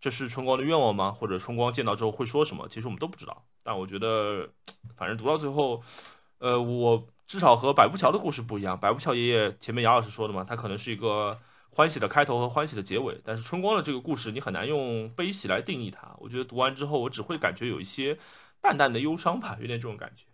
[0.00, 1.10] 这是春光的愿望吗？
[1.10, 2.66] 或者春光见到之后会说什么？
[2.68, 3.44] 其实我们都不知道。
[3.62, 4.48] 但我觉得，
[4.96, 5.82] 反正读到最后，
[6.38, 8.80] 呃，我至少和百步桥的故事不一样。
[8.80, 13.20] 百步桥爷爷前面杨老师说的嘛，他可能是一个欢喜的开头和欢喜的结尾。
[13.22, 16.16] 但是春光的这个故事，你很难用悲喜来定义它。
[16.18, 18.16] 我觉得读完之后，我只会感觉有一些
[18.62, 20.24] 淡淡的忧伤吧，有点这种感觉。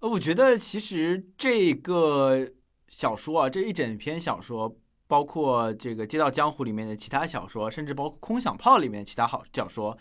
[0.00, 2.46] 呃，我觉得其实这个
[2.88, 9.96] 小说啊，这一整篇小说，包括这个《街道江湖》里面的其他小说，甚至包括《空想炮》里面其他好小说，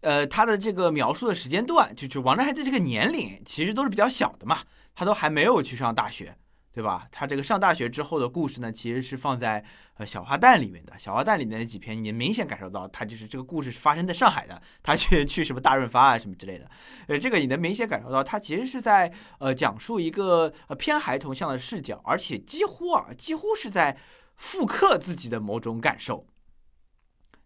[0.00, 4.58] 呃，它的这个描述的时间段，就就王振海的这个年龄，其实都是比较小的嘛。
[4.96, 6.36] 他都还没有去上大学。
[6.76, 7.08] 对吧？
[7.10, 10.92] 他这个上大学之后的故事呢，其实是放在呃小花旦里面的。
[10.98, 14.60] 小花旦里面的几篇，你明显感受到他就是这个故事是发生在上海的。
[14.82, 16.70] 他去去什么大润发啊什么之类的，
[17.08, 23.96] 呃，这个你能明显感受到他其实是在呃讲述一个呃偏孩童向的视角，而且几乎啊几乎是在
[24.36, 26.26] 复刻自己的某种感受，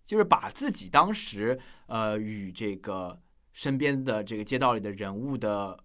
[0.05, 3.21] 就是把自己当时呃与这个
[3.53, 5.79] 身边的这个街道里的人物的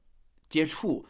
[0.49, 1.05] 接触。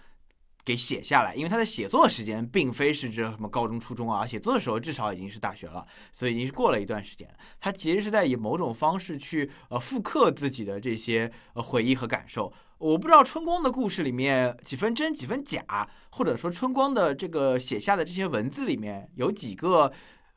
[0.65, 7.29] 给写下来，因为他的写作时间并非是指什么高中、初中啊，写作的时候至少已经是大学了，所以已经是过了一段时间。
[7.59, 12.51] 他其实是在以某种方式去呃复刻自己的这些呃回忆和感受。
[12.79, 19.93] 我不知道春光的故事里面几分真几分假，或者说春光的这个写下的这些文字里面有几个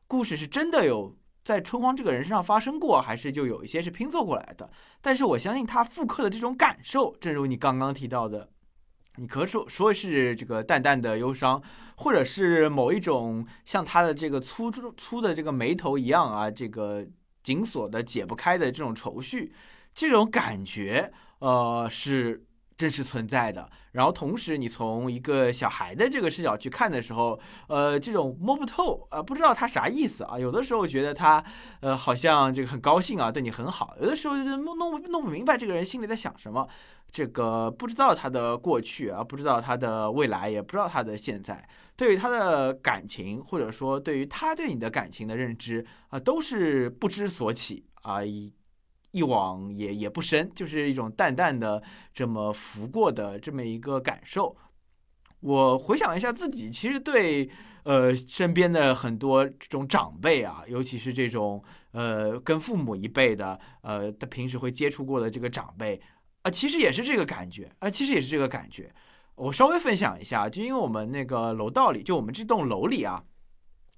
[0.07, 4.71] 故事是真的有在春光这个人身上发生过，还是就有一些是拼凑过来的。
[5.01, 8.51] 但是我相信他复刻的这种感受，正如你刚刚提到的。
[9.19, 11.61] 你可说说是这个淡淡的忧伤，
[11.97, 17.05] 或者是某一种像他的这个粗粗的这个眉头一样啊，这个
[17.43, 19.53] 紧锁的解不开的这种愁绪，
[19.93, 22.45] 这种感觉，呃，是
[22.79, 23.69] 真实存在的。
[23.93, 30.39] 然后同时，你从一个小孩的这个视角去看的时候，呃，这种摸不透啊，不知道他啥意思啊。
[30.39, 31.45] 有的时候觉得他，
[31.81, 36.67] 呃，好像这个很高兴啊，对你很好；有的时候就弄弄弄不明白这个人心里在想什么。
[37.11, 48.21] 这个不知道他的过去啊，不知道他的未来，也不知道他的现在，对于他的感情，或者说对于他对你的感情的认知啊，都是不知所起啊，
[49.11, 54.57] 一往也也不深，就是一种淡淡的这么浮过的这么一个感受。
[55.41, 57.49] 我回想一下自己，其实对
[57.85, 66.01] 呃身边的很多这种长辈啊，尤其是这种呃跟父母一辈的，呃他平时会接触过的这个长辈。
[66.43, 68.95] 啊，其实也是这个感觉啊，其实也是这个感觉。
[69.35, 73.25] 我稍微分享一下，就因为我们那个楼道里，就我们这栋楼里啊，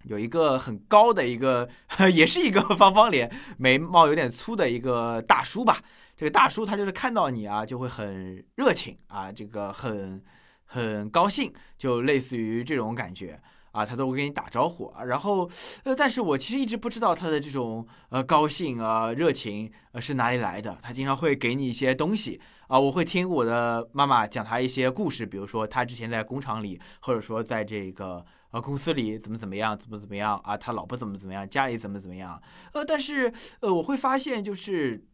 [0.05, 1.69] 有一个很高的一个，
[2.13, 5.79] 也是一个方方脸，眉毛有点粗的一个大叔吧。
[6.17, 10.23] 这个大叔他就是看到你啊，就会很热情啊，这个很
[10.65, 13.41] 很高兴，就类似于这种感觉。
[13.73, 15.49] 啊，他都会跟你打招呼啊，然后，
[15.85, 20.77] 呃，但是我其实一直不知道他的这种呃高兴啊、热情呃是哪里来的。
[20.83, 32.41] 他经常会给你一些东西啊，我会听我的妈妈讲他一些故事，比如说他之前在工厂里，或者说在这个啊公司里怎么怎么样，怎么怎么样啊，他老婆怎么怎么样，家里怎么怎么样。
[32.73, 35.07] 呃，但是呃，我会发现就是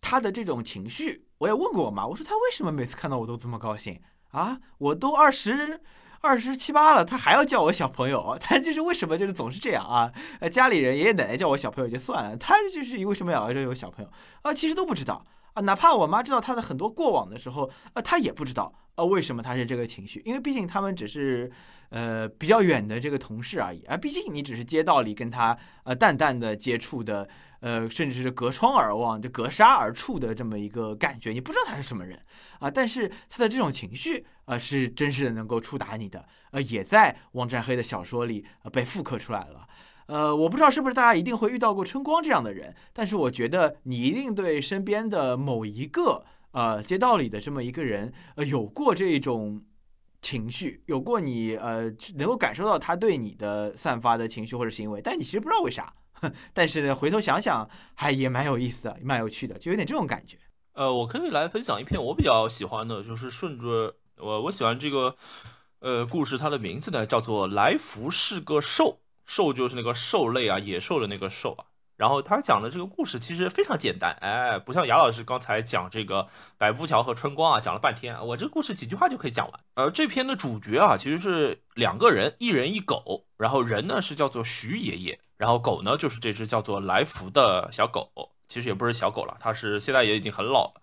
[0.00, 4.60] 他的这种情绪，我也问过我妈，我说他为什么每次看到我都这么高兴啊？
[4.78, 5.80] 我都二十。
[6.26, 10.10] 二十七八了，他还要叫我小朋友， 他就是为什么就是总是这样啊？
[10.40, 14.54] 呃，家里人爷爷奶奶叫我小朋友就算了，他就是为什么要这有小朋友啊？
[14.54, 20.22] 其实都不知道啊，哪怕我妈知道他的很多过往的时候，啊，他也不知道啊，为什么他是这个情绪？
[20.24, 21.50] 因为毕竟他们只是
[21.88, 27.28] 呃比较远的这个同事而已啊，毕竟你只是街道里跟他呃淡淡的接触的。
[27.60, 32.20] 呃，甚至是隔窗而望，就隔沙而处的这么一个感觉，你不知道他是什么人
[32.58, 39.66] 啊，但是他的这种情绪啊，是真实的能够触达你的，呃，也在王占黑的小说里呃被复刻出来了。
[40.06, 49.62] 呃，我不知道是不是大家一定会遇到过春光这样的人，但是我觉得你一定对身边的某一个呃街道里的这么一个人，呃，有过这种
[50.20, 51.84] 情绪，有过你呃
[52.16, 55.92] 能够感受到他对你的散发的情绪或者行为，但你其实不知道为啥。
[56.54, 60.38] 但是呢回头想想，还也蛮有意思的，蛮有趣的，就有点这种感觉。
[60.72, 65.14] 呃，我可以来分享一篇我比较喜欢的，就是顺着我我喜欢这个
[65.80, 68.84] 呃故事，它的名字呢叫做《来福是个兽》，
[69.24, 71.64] 兽就是那个兽类啊，野兽的那个兽啊。
[71.96, 76.26] 然后他讲的这个故事其实非常简单，哎，不像雅老师刚才讲这个
[76.58, 79.60] 百步桥和春光啊，讲了半天，我这个故事几句话就可以讲完。
[79.74, 85.20] 而这篇的主角啊，其实是两个人，一人一狗，然后人呢是叫做徐爷爷。
[85.36, 88.10] 然后狗呢，就是这只叫做来福的小狗，
[88.48, 90.80] 其实也不是小狗了，它是现在也已经很老了。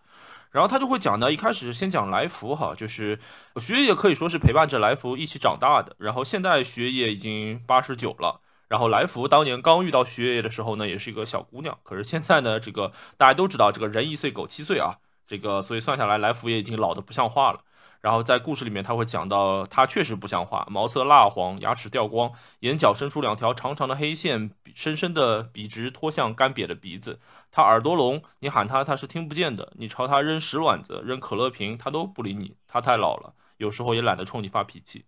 [0.52, 3.18] 然后他就会讲呢，一开始先讲来福哈，就是
[3.56, 5.96] 徐爷爷可以说是陪伴着来福一起长大的。
[5.98, 11.78] 然后现在徐爷爷已经八十九了，然后来福当年刚遇到徐爷爷的时候呢，也是一个小姑娘。
[11.84, 17.62] 可是现在呢，这个大家都知道，这个人一岁狗七岁啊，这个所以算下来，来福也已经老得不像话了。
[18.02, 27.20] 然后在故事里面，他会讲到他确实不像话，毛色蜡黄，牙齿掉光，眼角伸出两条长长的黑线，深深的笔直拖向干瘪的鼻子。
[27.52, 29.72] 他耳朵聋，你喊他他是听不见的。
[29.76, 32.56] 你朝他扔石卵子，扔可乐瓶，他都不理你。
[32.68, 35.06] 他太老了，有时候也懒得冲你发脾气。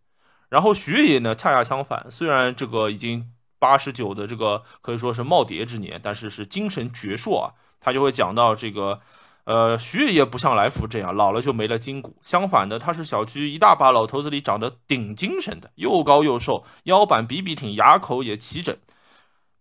[0.49, 7.53] 然后徐爷爷呢，恰恰相反，虽然这个已经八十九的这个可以说是耄耋之年，但是是精神矍铄啊。
[7.79, 9.01] 他就会讲到这个。
[9.45, 18.77] 呃，徐爷爷不像来福这样老了就没了筋骨，相反的，他是小区一大把老头子里长得顶精神的，又高又瘦，腰板比比挺，牙口也齐整。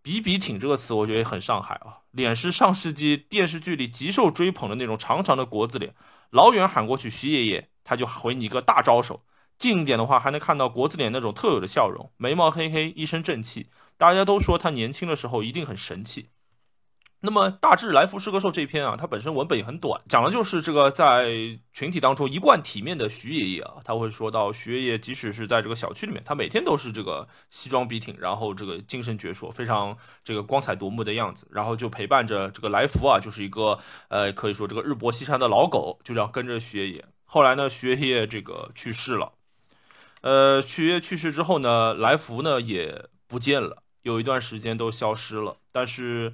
[0.02, 5.94] 比比挺这个词，我觉得也很上海啊，脸是上世纪电视剧里极受追捧的那种长长的国字脸，
[6.30, 9.22] 老远喊过去徐爷爷，他就回你一个大招手，
[9.56, 16.30] 近一点的话还能看到国字脸那种特有的笑容，眉毛黑黑，一身正气，大家都说他年轻的时候一定很神气。
[17.24, 37.04] 那么大致来福是个兽这篇啊，它本身文本也很短，讲的就是这个在群体当中一贯体面的徐爷爷啊，他会说到徐爷爷即使是在这个小区里面，他每天都是这个西装笔挺，然后这个精神矍铄，非常这个光彩夺目的样子，然后就陪伴着这个来福啊，就是一个呃可以说这个日薄西山的老狗，就这样跟着徐爷爷。
[37.24, 39.30] 后来呢，徐爷爷这个去世了，
[40.22, 46.32] 呃，徐爷去世之后呢，来福呢也不见了，有一段时间都消失了，但是。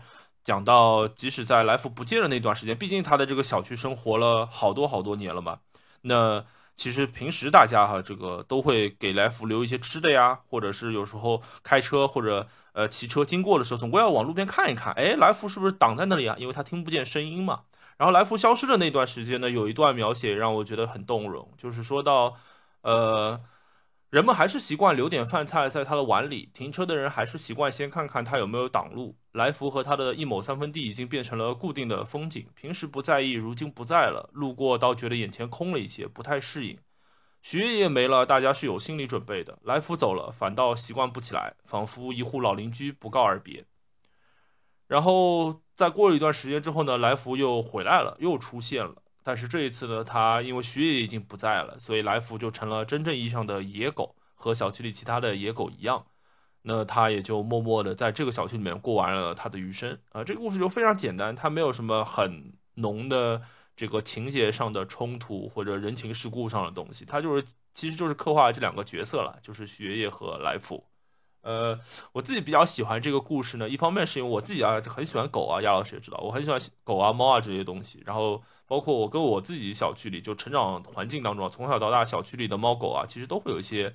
[0.49, 5.59] 讲到，即使在来福不见的那段时间，毕竟他在这个小区生活了好多好多年了嘛。
[6.01, 6.43] 那
[6.75, 16.35] 其实平时大家哈，这个都会给来福留一些吃的呀，或者是有时候开车或者呃骑车经过的时候，总归要往路边看一看，哎，来福是不是挡在那里啊？
[16.39, 17.61] 因为他听不见声音嘛。
[17.99, 22.33] 然后来福消失的那段时间呢，有一段描写让我觉得很动容，就是说到，
[22.81, 23.39] 呃。
[24.11, 29.19] 人们还是习惯留点饭菜在他的碗里，停车的人还是习惯先看看他有没有挡路。
[29.33, 36.79] 来福和他的一亩三分地已经变成了固定的风景，平时不在意，如今不在了，路过倒觉得眼前空了一些，不太适应。
[37.43, 43.67] 徐爷爷没了，大家是有心理准备的；来福走了，反倒习惯不起来，仿佛一户老邻居不告而别。
[44.87, 49.03] 然后再过了一段时间之后呢，来福又回来了，又出现了。
[49.29, 56.07] 但是这一次呢，他因为徐爷已经不在了，所以来福就成了真正意义上的野狗，和小区里其他的野狗一样。
[56.63, 60.25] 那他也就默默的在这个小区里面过完了他的余生啊。
[60.25, 63.43] 这个故事就非常简单，它没有什么很浓的
[63.77, 70.83] 这个情节上的冲突或者人情世故上的东西，它就是其实就是刻画这两个角色了，就是徐爷爷和来福。
[71.43, 71.79] 呃，
[72.13, 78.43] 我自己比较喜欢这个故事呢，一方面是因为我自己啊很喜欢狗啊，亚老师也知道，我很喜欢狗啊、猫啊这些东西，然后。
[78.69, 83.95] 包括我跟我自己小区里就成长环境当中，从小到大小区里的猫狗啊，其实都会有一些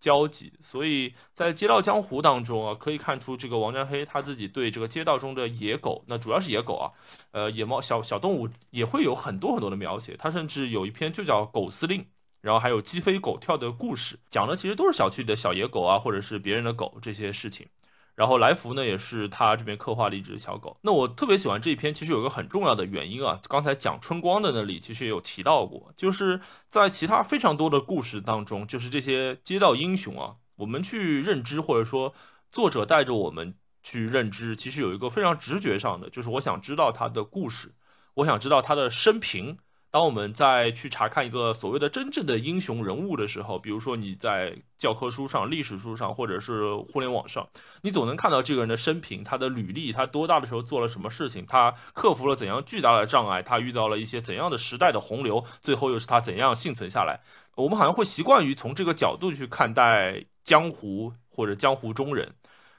[0.00, 0.54] 交集。
[0.62, 6.92] 所以在《街道江湖》当中啊，可以看出这个王占黑他自己对这个街道中的野狗，那主要是野狗啊，
[7.32, 10.16] 呃，野猫小小动物也会有很多很多的描写。
[10.16, 12.00] 他甚至有一篇就叫《狗司令》，
[12.44, 17.66] 然后还有鸡飞狗跳的故事，讲的其实都是小区里的小野狗啊，或者是别人的狗这些事情。
[18.14, 20.76] 然后来福呢，也是他这边刻画了一只小狗。
[20.82, 23.40] 那我特别喜欢这一篇，其实有个很重要的原因啊。
[23.48, 26.38] 刚才讲春光的那里，其实也有提到过，就是
[26.68, 32.12] 在其他非常多的故事当中，就是这些街道英雄啊，我们去认知，或者说
[32.52, 37.72] 作者带着我们去认知，其实有一个非常直觉上的，就是我想知道他的故事，
[38.16, 39.56] 我想知道他的生平。
[39.94, 47.48] 当我们在去查看一个所谓的真正的英雄人物的时候，比如说你在教科书上、历史书上，或者是互联网上，
[47.82, 57.20] 你总能看到这个人的生平、他的履历，他多大的时候做了什么事情，他克服了怎样巨大的障碍，他遇到了一些怎样的时代的洪流，最后又是他怎样幸存下来。
[57.54, 62.34] 我们好像会习惯于从这个角度去看待江湖或者江湖中人。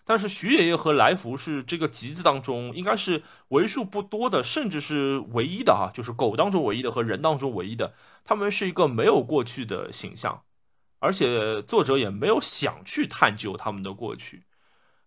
[0.06, 7.94] 但是徐爷爷和来福是这个集子当中应该是为数不多的，甚至是唯一的哈，就是狗当中唯一的和人当中唯一的，
[8.24, 10.44] 他们是一个没有过去的形象，
[11.00, 14.44] 而且作者也没有想去探究他们的过去。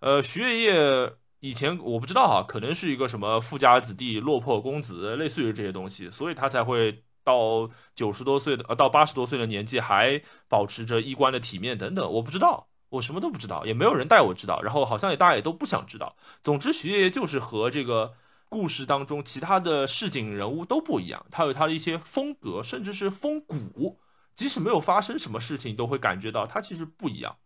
[0.00, 12.68] 呃，徐爷爷以前我不知道哈，可能是一个什么富家子弟、落魄公子，类似于这些东西，所以他才会到九十多岁的呃到八十多岁的年纪还保持着衣冠的体面等等，我不知道。
[12.90, 16.16] 我什么都不知道，也没有人带我知道，然后好像也大家也都不想知道。
[16.42, 18.14] 总之，徐爷爷就是和这个
[18.48, 23.98] 故事当中其他的市井人物都不一样，他有他的一些风格，甚至是风骨。
[24.34, 27.36] 即使没有发生什么事情，都会感觉到他其实不一样。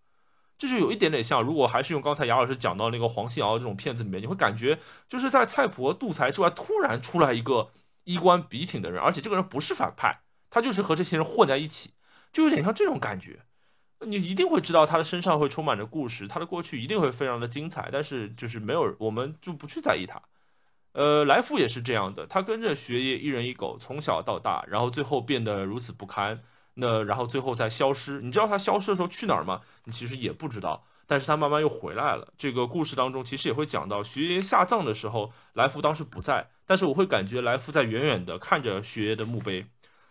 [0.59, 4.79] 这就有一点点像，如果还是用刚才杨老师讲到那个黄信尧这种片子里面，你会感觉
[5.09, 7.71] 就是在蔡婆杜才之外，突然出来一个
[8.05, 10.21] 衣冠笔挺的人，而且这个人不是反派，
[10.51, 11.95] 他就是和这些人混在一起，
[12.33, 13.41] 就有点像这种感觉。
[14.07, 20.21] 你一定会知道他的身上会充满着故事，他的过去一定会非常的精彩，但是就是没有，我们就不去在意他。
[20.93, 26.43] 呃，来福也是这样的，他跟着学业一人一狗从小到大，然后最后变得如此不堪，
[26.75, 28.21] 那然后最后再消失。
[28.21, 29.63] 你知道他消失的时候去哪儿吗？
[29.85, 32.29] 你其实也不知道，但是他慢慢又回来了。
[32.37, 39.67] 这个故事当中其实也会讲到，学爷下葬的时候，来福当时不在，但是我会感觉来福在远远的看着学爷的墓碑。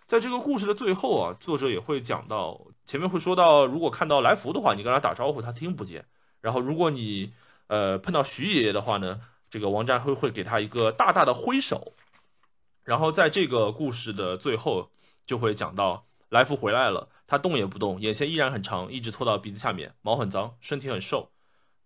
[0.07, 2.59] 在这个故事的最后啊，作者也会讲到，
[2.91, 6.01] 前面会说到，如果看到来福的话，你跟他打招呼，他听不见；
[6.41, 7.33] 然后如果你
[7.67, 11.93] 呃碰到徐爷爷的话呢，这个王占辉会给他一个大大的挥手。
[12.83, 14.91] 然后在这个故事的最后，
[15.25, 21.31] 就会讲到来福回来了，他动也不动，眼线依然很长，一直拖到鼻子下面，毛很脏，身体很瘦。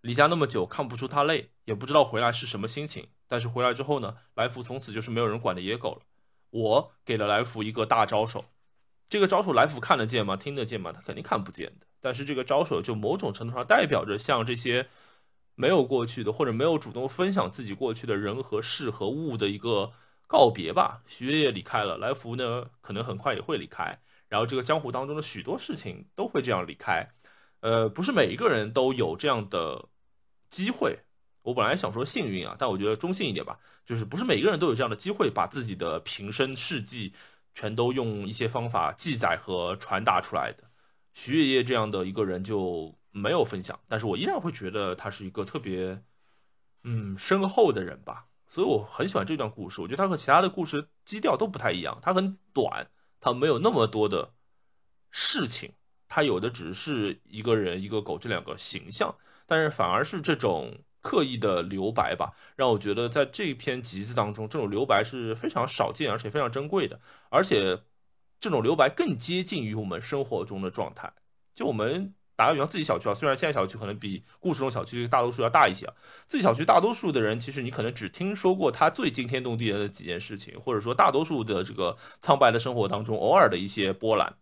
[0.00, 3.06] 离家那么久，看不出他累，也不知道回来是什么心情。
[3.28, 6.00] 但是回来之后呢，来福从此就是没有人管的野狗了。
[6.50, 8.44] 我给了来福一个大招手，
[9.08, 10.36] 这个招手来福看得见吗？
[10.36, 10.92] 听得见吗？
[10.92, 11.86] 他肯定看不见的。
[12.00, 14.88] 但是这个招手就某种程度上代表着像这些
[15.54, 19.92] 没有过去的或者没有主动分享自己过去的人和事和物的一个
[20.26, 21.02] 告别吧。
[21.06, 24.00] 徐爷爷离开了，来福呢可能很快也会离开。
[24.28, 27.08] 然后这个江湖当中的许多事情都会这样离开。
[27.60, 29.88] 呃，不是每一个人都有这样的
[30.50, 30.98] 机会。
[31.42, 37.12] 我本来想说幸运啊，但我觉得中性一点吧，就是不是每一个人都有这样的机会，把自己的平生事迹
[37.56, 40.62] 全都用一些方法记载和传达出来的。
[41.12, 46.02] 徐爷爷这样的一个人就没有分享，但是我依然会觉得他是一个特别
[46.84, 49.80] 嗯深厚的人吧，所以我很喜欢这段故事。
[49.80, 54.34] 我觉得他和其他的故事基调都不太一样，它很短，它没有那么多的
[55.10, 55.72] 事情，
[56.06, 60.84] 它有的只是一个人一个狗这两个形象，但是反而是这种。
[61.06, 66.98] 刻意的留白吧，让我觉得在这篇集子当中，这种留白是非常少见而且非常珍贵的。
[67.30, 67.78] 而且，
[68.40, 71.12] 这种留白更接近于我们生活中的状态。
[71.54, 75.94] 就我们打个比方，自己小区啊，虽然现在小区可能比故事中小区大多数要大一些啊，
[76.26, 84.34] 自己小区大多数的人，其实你可能只听说过他最惊天动地的几件事情，或者说大多数的这个苍白的生活当中偶尔的一些波澜。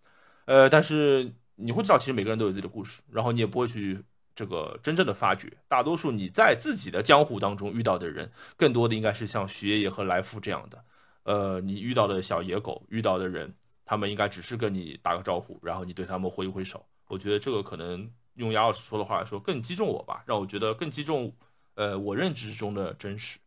[0.47, 4.03] 呃，但是你会知道，其实每个人都有自己的故事，然后你也不会去。
[4.35, 10.85] 这个真正的发掘，大多数你在自己的江湖当中遇到的人，更多的应该是像徐爷爷和来福这样的。
[11.23, 13.55] 呃，你遇到的小野狗，遇到的人，
[13.85, 16.85] 他们应该只是跟你打个招呼，然后你对他们挥一挥手。
[17.07, 21.33] 我觉得这个可能用杨老师说的话来说，更击中我吧，让我觉得更击中，
[21.77, 23.39] 呃，我认知中的真实。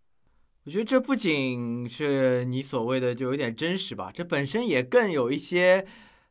[0.63, 5.85] 我觉得这不仅是你所谓的就有点真实吧，这本身也更有一些。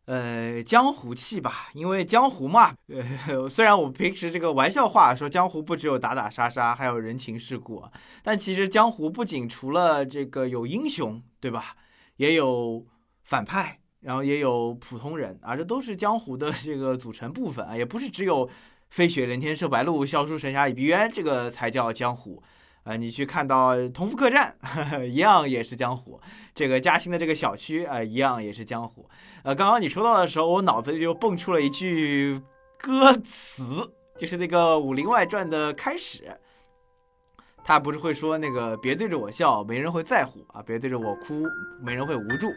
[0.06, 2.74] 呃，江湖气吧，因为江湖嘛，
[3.28, 7.82] 呃， 虽然我平时这个玩笑话说江湖不只有打打杀杀，还有人情世故，
[8.22, 11.76] 但其实江湖不仅除了这个有英雄，对吧？
[12.18, 12.86] 也有
[13.24, 18.48] 反派，然后也有普通人啊，这都是江湖的这个组成部分啊，也不是只有
[18.90, 22.40] 飞雪连天射白鹿，笑书神侠倚碧鸳，这个才叫江湖。
[22.86, 24.56] 啊，你去看到同福客栈，
[25.10, 26.20] 一样也是江湖。
[26.54, 29.08] 这个嘉兴的这个小区啊，一样也是江湖。
[29.42, 32.40] 呃，刚刚你说到的时候，我脑子里就蹦出了一句
[32.78, 36.24] 歌词，就是那个《武林外传》的开始。
[37.64, 41.44] 他不是会说那个“别对着我笑，没人会在乎啊；别对着我哭，
[41.82, 42.52] 没人会无助。”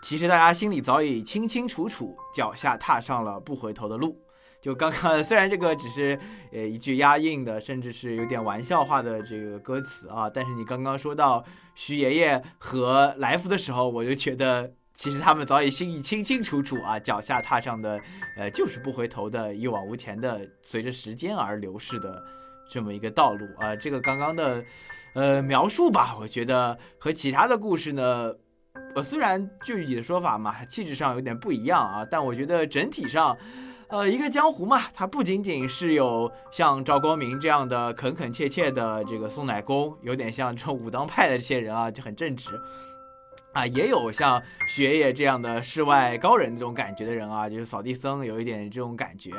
[0.00, 4.16] 其实大家心里早已清清楚楚，脚下踏上了不回头的路。
[4.64, 6.18] 就刚刚， 虽然这个只是
[6.50, 11.44] 呃一句押韵的，甚至是有点玩笑话的这个歌词啊，但是你刚刚说到
[11.74, 18.00] 徐爷爷和来福的时候，我就觉得其实他们早已心意清清楚楚啊，脚下踏上的
[18.38, 22.24] 呃就是不回头的一往无前的，随着时间而流逝的
[22.70, 23.76] 这么一个道路啊。
[23.76, 24.64] 这个刚刚的
[25.12, 28.32] 呃描述吧，我觉得和其他的故事呢，
[28.94, 33.36] 呃虽然具体的说法嘛，气质上有点不一样啊，但我觉得整体上。
[33.94, 42.60] 呃，一个江湖嘛，它不仅仅是有像赵光明这样的恳恳切切的这个送奶工，有点像这种武当派的这些人啊，就很正直
[43.52, 49.30] 啊，也有像学爷这样的世外高人这种感觉的人啊，就是扫地僧有一点这种感觉，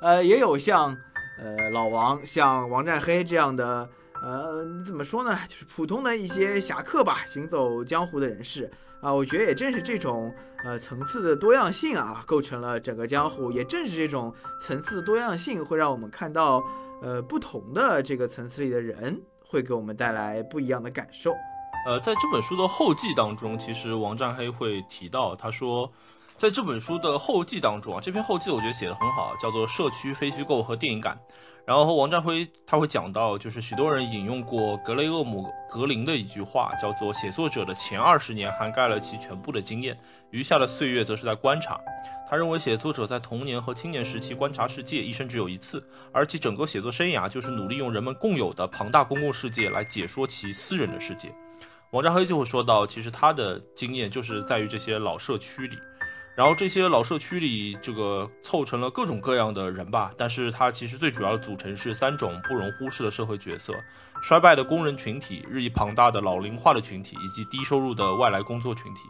[0.00, 0.96] 呃，也有像
[1.40, 3.90] 呃老王、像王占黑这样的，
[4.22, 5.36] 呃，怎么说呢？
[5.48, 8.70] 就是普通的一些侠客吧，行走江湖的人士。
[9.06, 10.34] 啊，我觉得也正是这种
[10.64, 13.52] 呃层次的多样性啊，构成了整个江湖。
[13.52, 16.60] 也正是这种层次的多样性，会让我们看到
[17.00, 21.32] 呃不同的这个层次里的人，会给我们带来不一样的感受。
[21.86, 25.88] 呃，在这本书的后记当中，其实王占黑会提到，他说，
[26.36, 31.16] 在这本书的后记当中啊，这篇后记我觉得写的很好，叫做《社区非虚构和电影感》。
[31.66, 39.98] 然后王占辉他会讲到，就是许多人引用过格雷厄姆格林的一句话，叫做“写作者的前二十年涵盖了其全部的经验，
[40.30, 41.80] 余下的岁月则是在观察”。
[42.30, 51.34] 他认为写作者在童年和青年时期观察世界，一生只有一次，而其整个写作生涯就是努力用人们共有的庞大公共世界来解说其私人的世界。
[51.90, 55.76] 王占辉就会说到，其实他的经验就是在于这些老社区里。
[56.36, 63.72] 然后这些老社区里，这个凑成了各种各样的人吧，但是它其实最主要的组成是三种不容忽视的社会角色：
[64.20, 69.08] 衰败的工人群体、日益庞大的老龄化的群体，以及低收入的外来工作群体。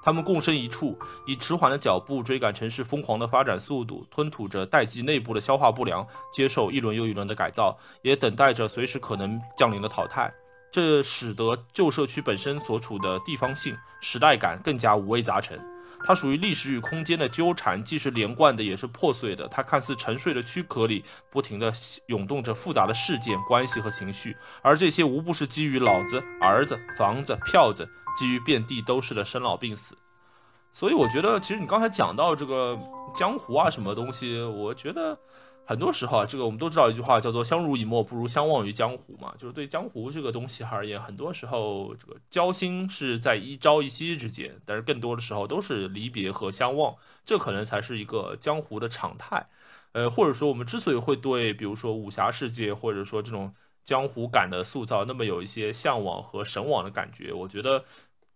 [0.00, 10.32] 他们共生一处，以迟缓的脚步追赶城市疯狂的发展速度，吞吐着代际内部的消化不良，接受一轮又一轮的改造，也等待着随时可能降临的淘汰。
[10.70, 15.58] 这使得旧社区本身所处的地方性、时代感更加五味杂陈。
[16.04, 19.46] 它属于历史与空间的纠缠，既是连贯的，也是破碎的。
[19.48, 21.72] 它看似沉睡的躯壳里，不停地
[22.06, 29.96] 涌动着复杂的事件、关系和情绪，而这些无不是基于老子、儿子、房子、票子，基于遍地都是的生老病死。
[30.72, 32.78] 所以，我觉得，其实你刚才讲到这个
[33.14, 35.18] 江湖啊，什么东西，我觉得。
[35.68, 39.34] 很多时候啊，这个我们都知道一句话叫做“相濡以沫，不如相忘于江湖”嘛。
[39.38, 49.46] 就是对江湖这个东西而言，很多时候这个交心是在一朝一夕之间，但是更多的时候都是离别和相忘，这可能才是一个江湖的常态。
[49.92, 53.52] 呃，或者说我们之所以会对比如说武侠世界，或者说这种
[53.84, 57.84] 江湖感的塑造，那么有一些向往和神往的感觉，我觉得。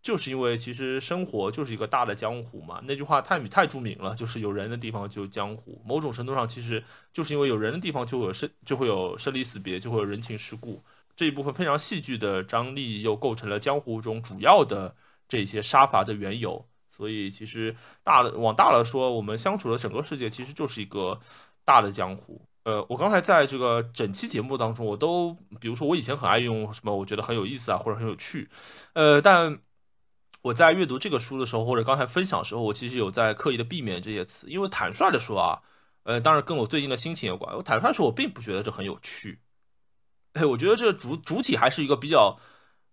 [0.03, 5.81] 就是因为其实生活就是一个大的江湖嘛，那句话太太著名了，就是有人的地方就江湖。
[5.87, 6.83] 某种程度上，其实
[7.13, 10.83] 就是因为有人的地方就会有生就会有生离死别，就会有人情世故。
[11.15, 14.97] 这一部分非常戏剧的张力，又构成了江湖中主要的
[15.29, 16.67] 这些杀伐的缘由。
[16.91, 21.21] 所以，其实大了往大了说，我们相处的整个世界其实就是一个
[21.65, 22.43] 大的江湖。
[22.65, 28.49] 呃，我刚才在这个整期节目当中，我都比如说我以前很爱用什么，我觉得很有意思啊，或者很有趣，
[28.95, 29.61] 呃，但。
[30.43, 35.63] 我在阅读这个书的时候，或者刚才分享的时候，我其实有在刻意的避免这些词，因为坦率的说啊，
[36.03, 37.57] 呃，当然跟我最近的心情有关。
[37.57, 39.41] 我坦率说，我并不觉得这很有趣。
[40.33, 42.39] 哎，我觉得这主主体还是一个比较，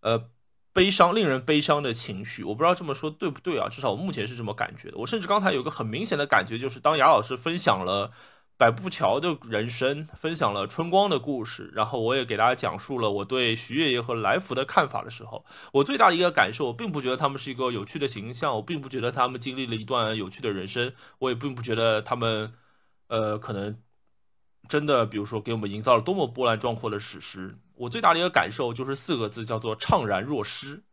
[0.01, 0.29] 呃，
[0.73, 2.43] 悲伤、令人悲伤的情绪。
[2.43, 3.67] 我不知道这么说对不对啊？
[3.67, 4.97] 至少我目前是这么感觉的。
[4.97, 8.11] 我甚至刚才有个很明显的感觉，就是当雅老师分享了。
[8.59, 22.51] 百步桥的人生分享了春光的故事，然后我也给大家讲述了我对徐爷爷和来福的看法的时候，我最大的一个感受，我并不觉得他们是一个有趣的形象，我并不觉得他们经历了一段有趣的人生，我也并不觉得他们，
[23.07, 23.81] 呃，可能
[24.67, 27.57] 真的，比如说给我们营造了多么波澜壮阔的史诗。
[27.75, 30.83] 我最大的一个感受就是四个字，叫做怅然若失。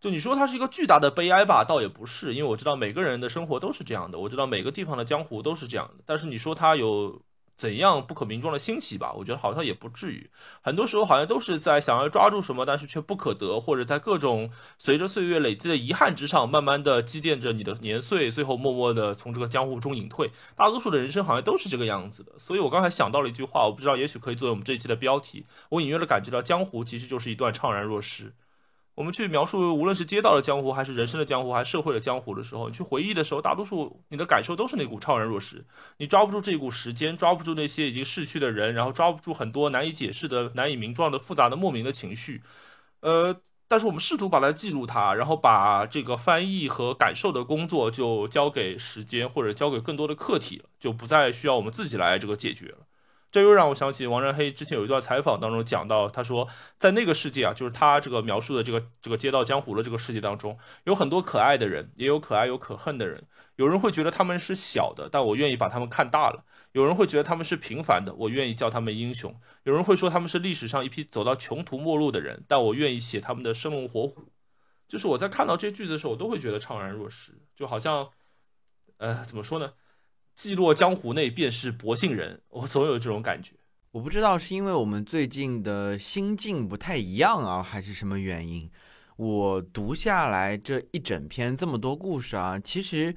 [0.00, 6.04] 就你说它是一个巨大的悲哀吧，倒也不是，因为我知道每个人的生活都是这样的，我知道每个地方的江湖都是这样的。
[6.04, 7.22] 但是你说它有
[7.56, 9.14] 怎样不可名状的欣喜吧？
[9.14, 10.30] 我觉得好像也不至于。
[10.60, 20.30] 很多时候好像都是在想要抓住什么，但是却不可得，或者在各种随着岁月累积的遗憾之上，慢慢的积淀着你的年岁，最后默默的从这个江湖中隐退。
[20.54, 22.32] 大多数的人生好像都是这个样子的。
[22.38, 25.46] 所以我刚才想到了一句话，我不知道，也许可以作为我们这一期的标题。
[25.70, 28.34] 我隐约的感觉到，江湖其实就是一段怅然若失。
[28.96, 35.66] 我们去描述，无论是街道的江湖，还是人生的江湖，还是社会的江湖的时候，你去回忆的时候，大多数你的感受都是那股怅然若失。
[35.98, 42.42] 你抓不住这股时间，抓不住那些已经逝去的人，然后抓不住很多难以解释的、难以名状的复杂的莫名的情绪。
[43.00, 43.38] 呃，
[43.68, 52.78] 但是我们试图把它记录它，然后把这个翻译和感受的工作就交给时间，或者交给更多的客体了，就不再需要我们自己来这个解决了。
[53.36, 63.22] 这又让我想起王占黑之前有一段采访当中讲到，他说在那个世界啊，就是他这个描述的这个这个街道江湖的这个世界当中，有很多可爱的人，也有可爱有可恨的人。
[63.56, 69.30] 有人会觉得他们是小的，但我愿意把他们看大了；有人会觉得他们是平凡的，我愿意叫他们英雄；
[69.64, 74.32] 有人会说他们是历史上一批走到穷途末路的人，但我愿意写他们的生龙活虎。
[74.88, 78.08] 就是我在看到这些句子的时候，我都会觉得怅然若失，就好像，
[78.96, 79.74] 呃，怎么说呢？
[80.36, 82.42] 既落江湖内，便是薄幸人。
[82.50, 83.52] 我总有这种感觉。
[83.92, 88.70] 我不知道是因为我们最近的心境不太一样啊，还是什么原因。
[89.16, 93.16] 我读下来这一整篇这么多故事啊，其实，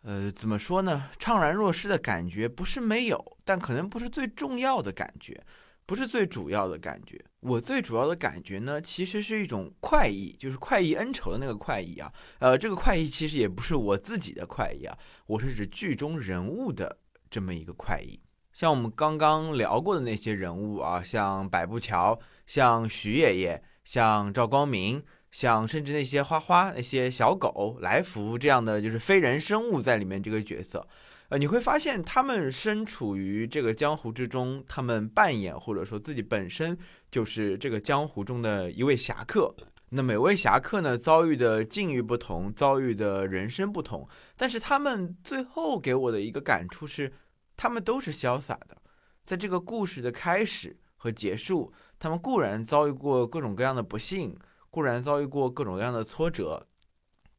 [0.00, 1.10] 呃，怎么说呢？
[1.20, 5.44] 怅然若失的感觉不是没有，但可能不是最重要的感觉。
[5.86, 12.10] 不是最主要的感觉，我最主要的感觉呢，其实是一种快意，就是快意恩仇的那个快意啊。
[12.38, 16.98] 呃，这个快意其实也不是我自己的快意啊，我是指剧中人物的
[17.30, 18.18] 这么一个快意。
[18.52, 30.86] 像我们刚刚聊过的那些人物啊，像百步桥，像徐爷爷，像赵光明，像甚至那些花花、那些小狗、来福这样的就是非人生物在里面这个角色。
[31.30, 36.76] 呃，你会发现他们身处于这个江湖之中，他们扮演或者说自己本身
[37.10, 39.54] 就是这个江湖中的一位侠客。
[39.90, 47.12] 那每位侠客呢，遭遇的境遇不同，遭遇的人生不同，但是他们最后给我的一个感触是，
[47.56, 48.76] 他们都是潇洒的。
[49.24, 54.36] 在这个故事的开始和结束，他们固然遭遇过各种各样的不幸，
[54.68, 56.66] 固然遭遇过各种各样的挫折。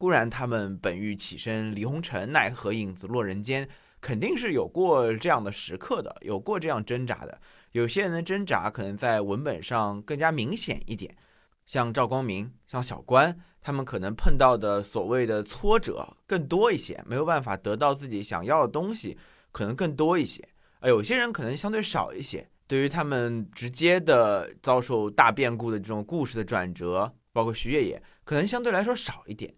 [0.05, 3.67] 固然他们本欲起身离红尘，奈何影子落人间，
[3.99, 7.41] 肯定是有过这样的时刻的，有过这样挣扎的。
[7.71, 11.17] 有些人的挣扎可能在文本上更加明显一点，
[11.65, 19.17] 像赵光明，像小关，他们可能碰到的所谓的挫折更多一些，没有办法得到自己想要的东西，
[19.51, 20.47] 可能更多一些。
[20.81, 29.51] 啊，有些人可能相对少一些，对于他们直接的遭受大变故的这种故事的转折，包括徐月也，可能相对来说少一点。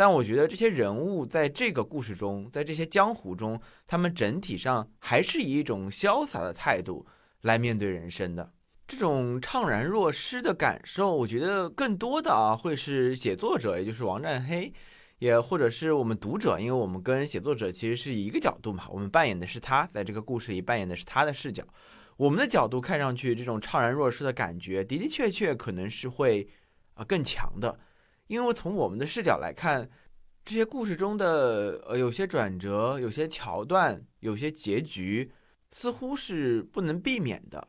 [0.00, 7.04] 但我觉得这些人物在这个故事中，在这些江湖中，他们整体上还是以一种潇洒的态度
[7.42, 8.50] 来面对人生的。
[8.86, 14.72] 这种怅然若失的感受，我觉得更多的啊，会是写作者，也就是王占黑，
[15.18, 21.62] 也或者是我们读者，因为我们跟写作者其实是一个角度嘛，我们扮演的是他，在这个故事里扮演的是他的视角。
[22.16, 26.48] 我们的角度看上去，这种怅然若失的感觉的的确确可能是会
[26.94, 27.78] 啊更强的。
[28.30, 29.90] 因为从我们的视角来看，
[30.44, 35.32] 这些故事中的呃有些转折、有些桥段、有些结局，
[35.72, 37.66] 似乎是不能避免的。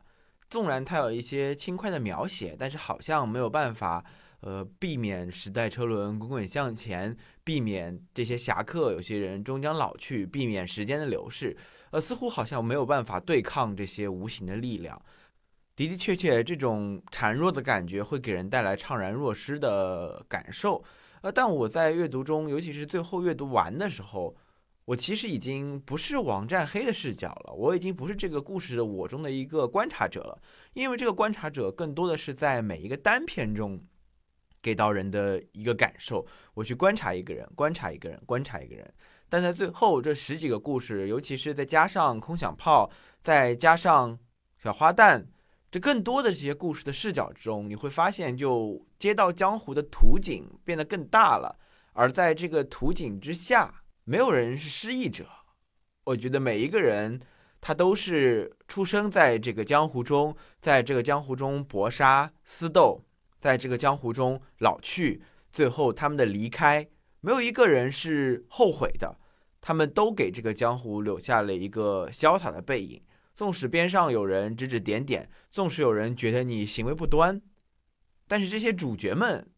[0.48, 4.04] 纵然它有一些轻快的描写，但是好像没有办法
[4.38, 11.56] 呃避免时代车轮滚滚向前，避免这些侠客有些人终将老去，避免时间的流逝，
[11.90, 15.02] 呃，似乎好像没有办法对抗这些无形的力量。
[15.74, 20.84] 的的确确，这种孱弱的感觉会给人带来怅然若失的感受。
[21.22, 24.36] 呃，但我在阅读中，尤其是最后阅读完的时候，
[24.84, 30.42] 我其实已经不是王占黑的视角了，我已经不是这个故事的我中的一个观察者了。
[30.74, 33.80] 因为这个观察者更多的是在每一个单篇中
[34.60, 38.92] 给到人的一个感受，我去观察一个人，观察一个人，观察一个人。
[39.28, 42.90] 但在最后这十几个故事，尤其是再加上空想炮，
[43.22, 44.18] 再加上
[44.62, 45.24] 小花旦。
[45.72, 51.58] 这更多的这些故事的视角中，你会发现，就街道江湖的图景变得更大了，
[51.94, 55.26] 而在这个图景之下，没有人是失意者。
[56.04, 57.18] 我觉得每一个人，
[57.58, 63.02] 他都是出生在这个江湖中，在这个江湖中搏杀厮斗，
[63.40, 65.22] 在这个江湖中老去，
[65.54, 66.86] 最后他们的离开，
[67.22, 69.16] 没有一个人是后悔的，
[69.62, 73.02] 他们都给这个江湖留下了一个潇洒的背影。
[73.34, 77.40] 纵使边上有人指指点点，纵使有人觉得你行为不端，
[78.28, 79.50] 但是这些主角们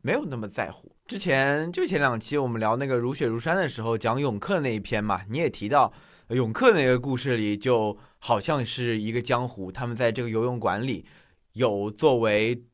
[0.00, 0.96] 没有那么在乎。
[1.06, 5.92] 之前就前两期我们聊那个如雪如山的时候，讲永克那一篇嘛，你也提到
[6.28, 11.06] 永克那个故事里，就好像是一个江湖，他们在这个游泳馆里
[11.52, 12.64] 有作为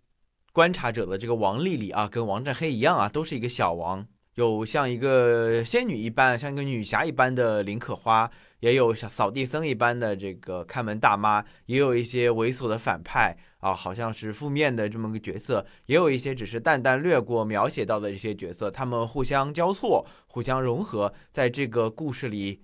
[0.52, 4.06] 观察者的这个王丽丽啊，跟王占黑一样啊，都是一个小王。
[4.34, 8.28] 有像一个仙女一般，像一个女侠一般的林可花，
[8.64, 22.62] 也有像扫地僧一般的这个看门大妈，也有一些猥琐的反派啊，好像是负面的这么个角色，也有一些只是淡淡略过描写到的这些角色，他们互相交错、互相融合，在这个故事里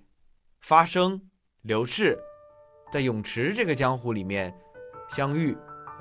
[0.61, 1.21] 发生、
[1.61, 2.17] 流逝，
[2.91, 4.51] 在泳池这个江湖里面
[5.11, 5.55] 相遇。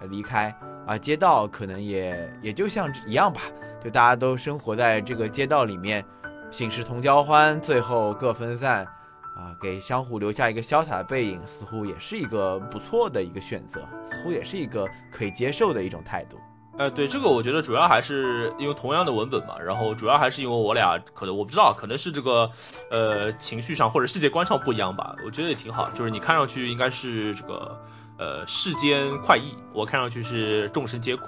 [0.09, 0.49] 离开
[0.87, 3.43] 啊，街道可能也也就像一样吧，
[3.85, 6.03] 就大家都生活在这个街道里面，
[6.51, 8.89] 醒时同交欢，最后各分散，
[9.37, 16.39] 啊，给相互留下一个潇洒的背影，似乎也是一个不错的一个选择，似乎也是一个可以接受的一种态度。
[16.79, 22.51] 呃，对这个，我觉得主要还是因为同样的文本嘛，然后主要还是因为我俩可能我不知道，可能是这个
[22.91, 27.81] 呃情绪上或者世界观上不一样吧，我觉得也挺好，就是你看上去应该是这个。
[28.23, 31.25] 呃，世间快意，我看上去是众生皆苦。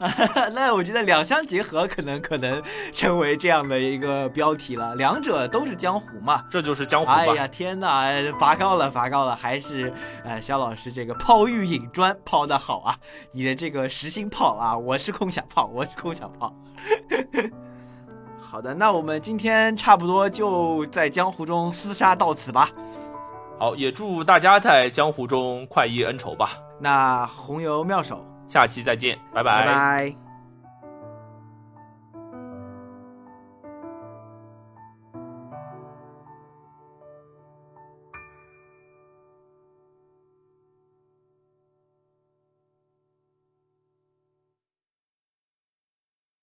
[0.54, 4.94] 那我觉得两相结合，可能可能成为这样的一个标题了。
[4.94, 7.10] 两者都是江湖嘛，这就是江湖。
[7.10, 9.92] 哎呀，天哪，拔高了，拔高了，还是
[10.24, 12.96] 呃，肖老师这个抛玉引砖抛的好啊！
[13.32, 16.54] 你的这个实心炮啊，我是空想炮，我是空想炮。
[18.40, 22.70] 好的，那我们今天差不多就在江湖中厮杀到此吧。
[23.58, 26.52] 好，也祝大家在江湖中快意恩仇吧。
[26.80, 30.29] 那红油妙手，下期再见，拜拜。